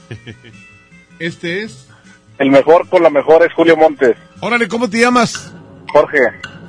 [1.19, 1.89] este es.
[2.37, 4.15] El mejor con la mejor es Julio Montes.
[4.39, 5.53] Órale, ¿cómo te llamas?
[5.91, 6.17] Jorge.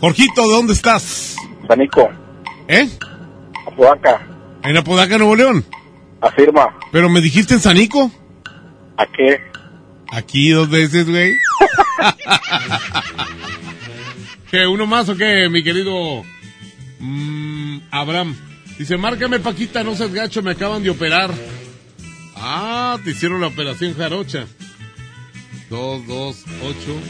[0.00, 1.36] Jorgito, ¿de dónde estás?
[1.68, 2.10] Sanico.
[2.66, 2.88] ¿Eh?
[3.66, 4.26] Apodaca.
[4.62, 5.64] ¿En Apodaca, Nuevo León?
[6.20, 6.74] Afirma.
[6.93, 8.10] ¿Pero me dijiste en Sanico?
[8.97, 9.40] ¿A qué?
[10.10, 11.34] Aquí dos veces, güey.
[14.51, 16.22] ¿Qué, uno más o qué, mi querido
[17.01, 18.36] mm, Abraham?
[18.78, 21.30] Dice, márcame Paquita, no seas gacho, me acaban de operar.
[22.36, 24.47] Ah, te hicieron la operación jarocha.
[25.68, 27.01] Dos, dos, ocho.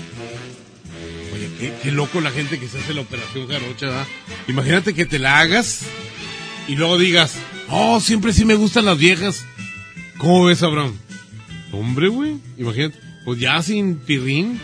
[1.35, 4.07] Oye, qué, qué loco la gente que se hace la operación jarocha, ¿verdad?
[4.49, 5.87] Imagínate que te la hagas
[6.69, 7.37] y luego digas,
[7.69, 9.45] oh, siempre sí me gustan las viejas.
[10.19, 10.97] ¿Cómo ves, Abraham?
[11.73, 14.61] Hombre, güey, imagínate, pues ya sin pirrín,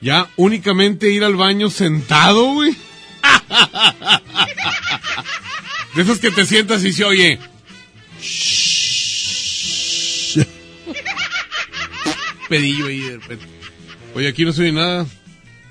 [0.00, 2.76] ya únicamente ir al baño sentado, güey.
[5.94, 7.38] De esos que te sientas y se oye.
[12.48, 13.46] Pedillo ahí de repente.
[14.14, 15.06] Oye, aquí no se oye nada.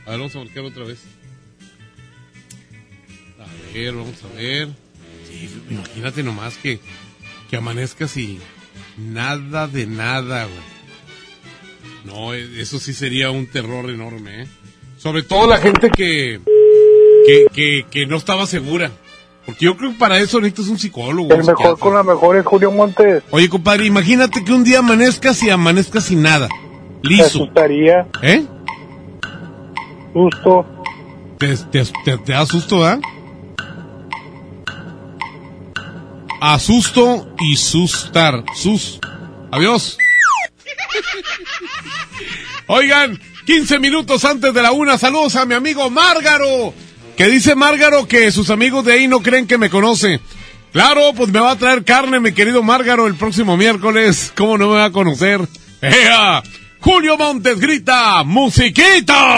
[0.06, 1.00] A ver, vamos a marcar otra vez.
[3.40, 4.85] A ver, vamos a ver.
[5.70, 6.80] Imagínate nomás que,
[7.49, 8.40] que amanezcas y
[8.98, 10.76] nada de nada, güey.
[12.06, 14.48] No, eso sí sería un terror enorme, ¿eh?
[14.98, 16.40] Sobre todo la gente que,
[17.26, 18.91] que, que, que no estaba segura.
[19.45, 21.32] Porque yo creo que para eso necesitas un psicólogo.
[21.34, 23.24] El mejor con la mejor es Julio Montes.
[23.30, 26.48] Oye, compadre, imagínate que un día amanezcas y amanezcas sin nada.
[27.03, 27.24] Liso.
[27.24, 28.07] Te asustaría.
[28.24, 28.44] ¿Eh?
[30.14, 30.66] Susto.
[31.38, 32.99] Te, te, te, te da susto, ¿verdad?
[36.41, 38.44] Asusto y sustar.
[38.56, 38.99] Sus.
[39.52, 39.98] Adiós.
[42.68, 46.74] Oigan, 15 minutos antes de la una, saludos a mi amigo Márgaro.
[47.16, 50.20] Que dice Márgaro que sus amigos de ahí no creen que me conoce.
[50.74, 54.34] Claro, pues me va a traer carne, mi querido Márgaro, el próximo miércoles.
[54.36, 55.40] ¿Cómo no me va a conocer?
[55.82, 56.44] ¡Ea!
[56.80, 59.38] Julio Montes grita, ¡musiquita!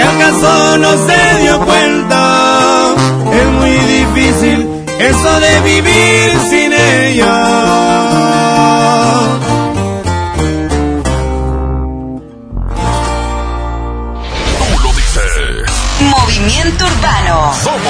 [0.00, 2.94] Que acaso no se dio cuenta.
[3.32, 4.66] Es muy difícil
[4.98, 7.36] eso de vivir sin ella.
[14.58, 15.70] Tú lo dices.
[16.00, 17.52] Movimiento Urbano.
[17.62, 17.89] Somos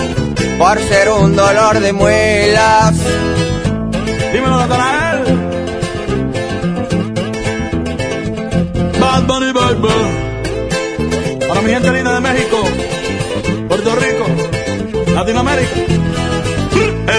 [0.61, 2.93] por ser un dolor de muelas.
[4.31, 5.23] Dímelo, Natanael.
[8.99, 11.39] Bad Bunny Baby.
[11.47, 12.57] Para mi gente linda de México,
[13.69, 14.25] Puerto Rico,
[15.15, 15.71] Latinoamérica.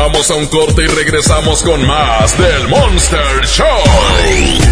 [0.00, 3.66] Vamos a un corte y regresamos con más del Monster Show.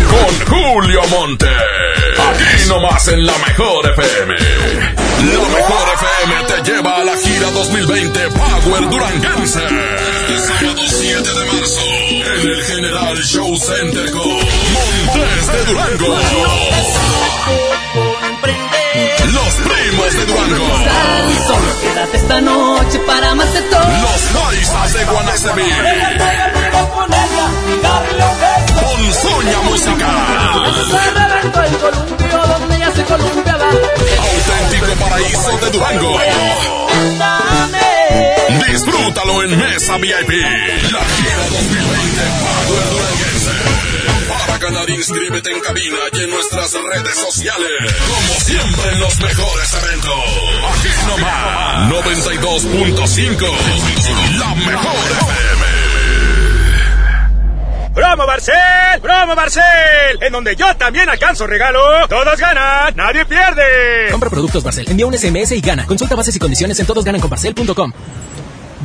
[0.09, 1.48] Con Julio Monte.
[1.48, 4.35] Aquí nomás en la mejor FM.
[4.36, 9.65] La mejor FM te lleva a la gira 2020 Power Duranguense.
[9.65, 11.81] Este sábado 7 de marzo.
[11.81, 16.16] En el General Show Center con Montes de Durango.
[19.88, 20.66] Primos de Durango.
[21.46, 23.86] Solo quédate esta noche para más de todo.
[24.02, 25.62] Los Loizas de Guanacemí.
[28.80, 30.16] Con Soña Musical.
[31.66, 36.18] el columpio donde ya se columpia la Auténtico paraíso de Durango.
[38.48, 40.31] Disfrútalo en Mesa VIP.
[40.93, 43.51] La gira 2020 Power Duranguense.
[44.28, 47.93] Para ganar, inscríbete en cabina y en nuestras redes sociales.
[48.06, 50.14] Como siempre en los mejores eventos.
[50.70, 51.90] Aquí nomás.
[51.90, 53.51] 92.5.
[54.39, 55.66] La mejor FM.
[57.94, 59.01] ¡Promo Barcel!
[59.01, 59.62] ¡Promo Barcel!
[60.20, 62.06] En donde yo también alcanzo regalo.
[62.09, 64.10] Todos ganan, nadie pierde.
[64.10, 65.86] Compra productos Barcel, envía un SMS y gana.
[65.86, 67.93] Consulta bases y condiciones en todosgananconbarcel.com.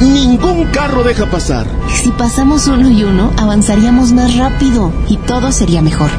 [0.00, 1.66] Ningún carro deja pasar.
[1.88, 6.10] Si pasamos uno y uno, avanzaríamos más rápido y todo sería mejor.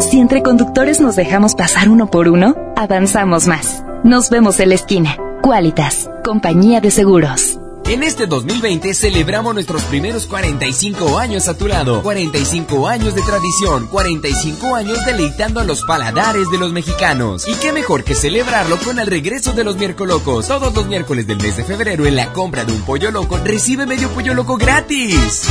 [0.00, 3.82] Si entre conductores nos dejamos pasar uno por uno, avanzamos más.
[4.04, 5.16] Nos vemos en la esquina.
[5.42, 7.57] Qualitas, compañía de seguros.
[7.88, 12.02] En este 2020 celebramos nuestros primeros 45 años a tu lado.
[12.02, 17.48] 45 años de tradición, 45 años deleitando a los paladares de los mexicanos.
[17.48, 20.48] Y qué mejor que celebrarlo con el regreso de los miércolocos.
[20.48, 23.86] Todos los miércoles del mes de febrero en la compra de un pollo loco recibe
[23.86, 25.48] medio pollo loco gratis.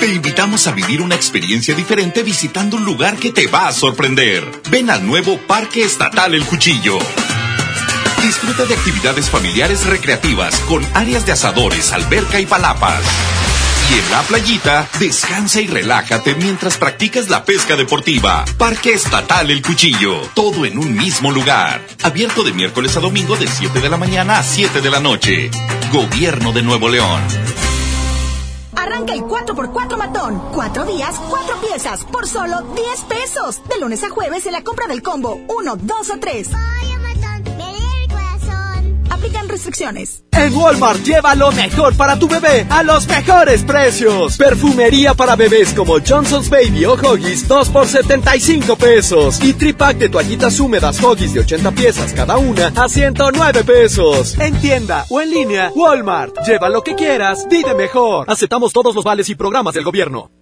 [0.00, 4.44] Te invitamos a vivir una experiencia diferente visitando un lugar que te va a sorprender.
[4.72, 6.98] Ven al nuevo Parque Estatal El Cuchillo.
[8.22, 13.02] Disfruta de actividades familiares recreativas con áreas de asadores, alberca y palapas.
[13.90, 18.44] Y en la playita, descansa y relájate mientras practicas la pesca deportiva.
[18.56, 20.20] Parque Estatal El Cuchillo.
[20.34, 21.84] Todo en un mismo lugar.
[22.04, 25.50] Abierto de miércoles a domingo de 7 de la mañana a 7 de la noche.
[25.92, 27.20] Gobierno de Nuevo León.
[28.76, 30.40] Arranca el 4x4 matón.
[30.54, 33.60] Cuatro días, cuatro piezas, por solo 10 pesos.
[33.68, 36.48] De lunes a jueves en la compra del combo 1, 2 o 3.
[40.32, 44.36] En Walmart lleva lo mejor para tu bebé a los mejores precios.
[44.36, 49.40] Perfumería para bebés como Johnson's Baby o Huggies 2 por 75 pesos.
[49.42, 54.38] Y tripack de toallitas húmedas Huggies de 80 piezas cada una a 109 pesos.
[54.38, 56.36] En tienda o en línea, Walmart.
[56.46, 58.28] Lleva lo que quieras, vive mejor.
[58.28, 60.41] Aceptamos todos los vales y programas del gobierno.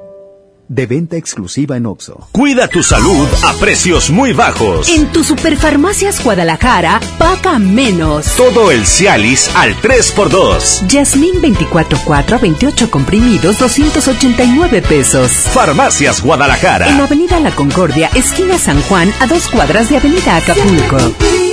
[0.71, 2.27] de venta exclusiva en Oxo.
[2.31, 4.87] Cuida tu salud a precios muy bajos.
[4.87, 8.25] En tu Superfarmacias Guadalajara, paga menos.
[8.37, 10.87] Todo el Cialis al 3x2.
[10.87, 15.31] Yasmín 24-4 a 28 comprimidos, 289 pesos.
[15.31, 16.87] Farmacias Guadalajara.
[16.87, 21.50] En Avenida La Concordia, esquina San Juan, a dos cuadras de Avenida Acapulco.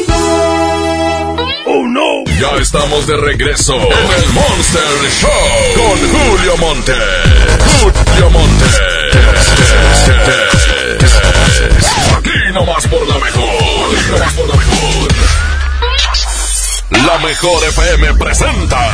[2.40, 5.30] Ya estamos de regreso en el Monster Show
[5.74, 6.92] con Julio Monte.
[7.82, 8.64] Julio Monte.
[12.16, 13.44] Aquí nomás por la mejor.
[13.44, 15.08] Aquí nomás por la mejor.
[16.90, 18.92] La mejor FM presenta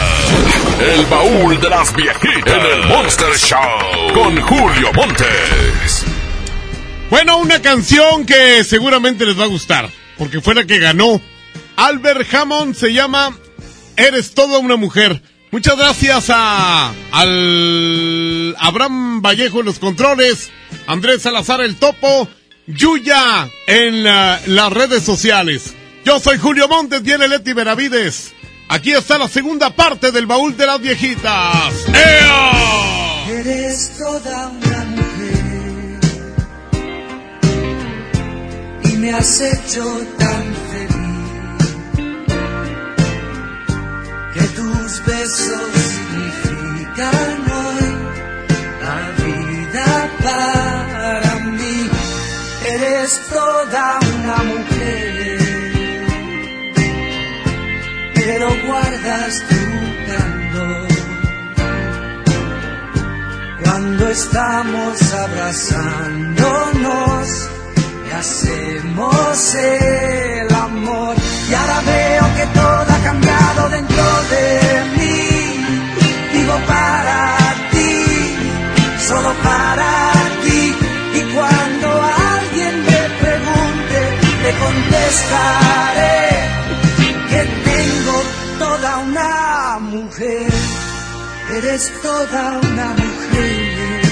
[0.80, 6.04] El baúl de las viejitas en el Monster Show con Julio Montes.
[7.10, 11.20] Bueno, una canción que seguramente les va a gustar, porque fue la que ganó.
[11.76, 13.36] Albert Hammond se llama
[13.96, 15.22] Eres toda una mujer.
[15.50, 20.50] Muchas gracias a al Abraham Vallejo en los controles,
[20.86, 22.28] Andrés Salazar el Topo,
[22.66, 25.74] Yuya en la- las redes sociales.
[26.04, 28.32] Yo soy Julio Montes, viene Leti Benavides.
[28.68, 31.72] Aquí está la segunda parte del baúl de las viejitas.
[31.88, 33.26] ¡Ea!
[33.28, 36.00] Eres toda una mujer
[38.84, 39.84] y me has hecho
[40.18, 40.42] tan
[40.72, 40.83] feliz
[44.84, 47.88] tus besos significan hoy
[48.82, 49.88] la vida
[50.22, 51.78] para mí.
[52.66, 53.84] Eres toda
[54.14, 55.38] una mujer,
[58.14, 59.62] pero guardas tu
[60.10, 60.88] candor
[63.64, 64.94] cuando estamos
[65.24, 67.26] abrazándonos
[68.06, 71.14] y hacemos el amor.
[71.50, 72.98] Y ahora veo que todo ha
[87.28, 88.16] que tengo
[88.58, 90.52] toda una mujer.
[91.56, 94.02] Eres toda una mujer.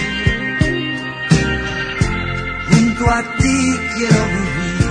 [2.68, 4.82] Junto a ti quiero vivir.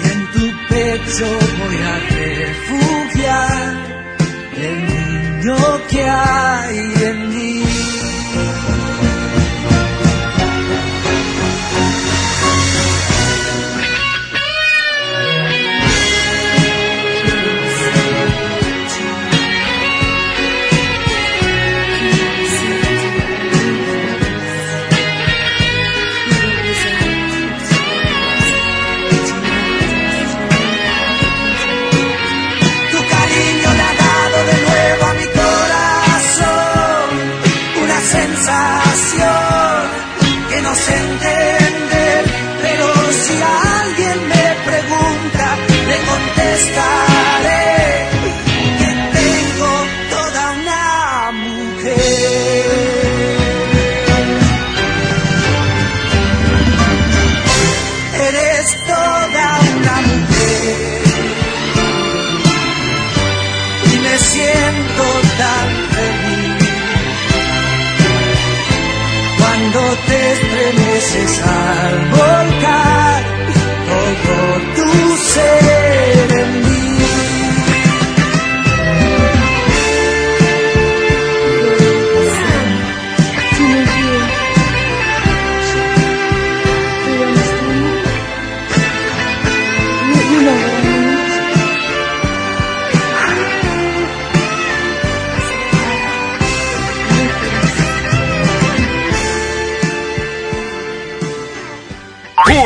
[0.00, 1.28] Y en tu pecho
[1.60, 3.72] voy a refugiar
[4.56, 5.56] el niño
[5.90, 7.63] que hay en mí.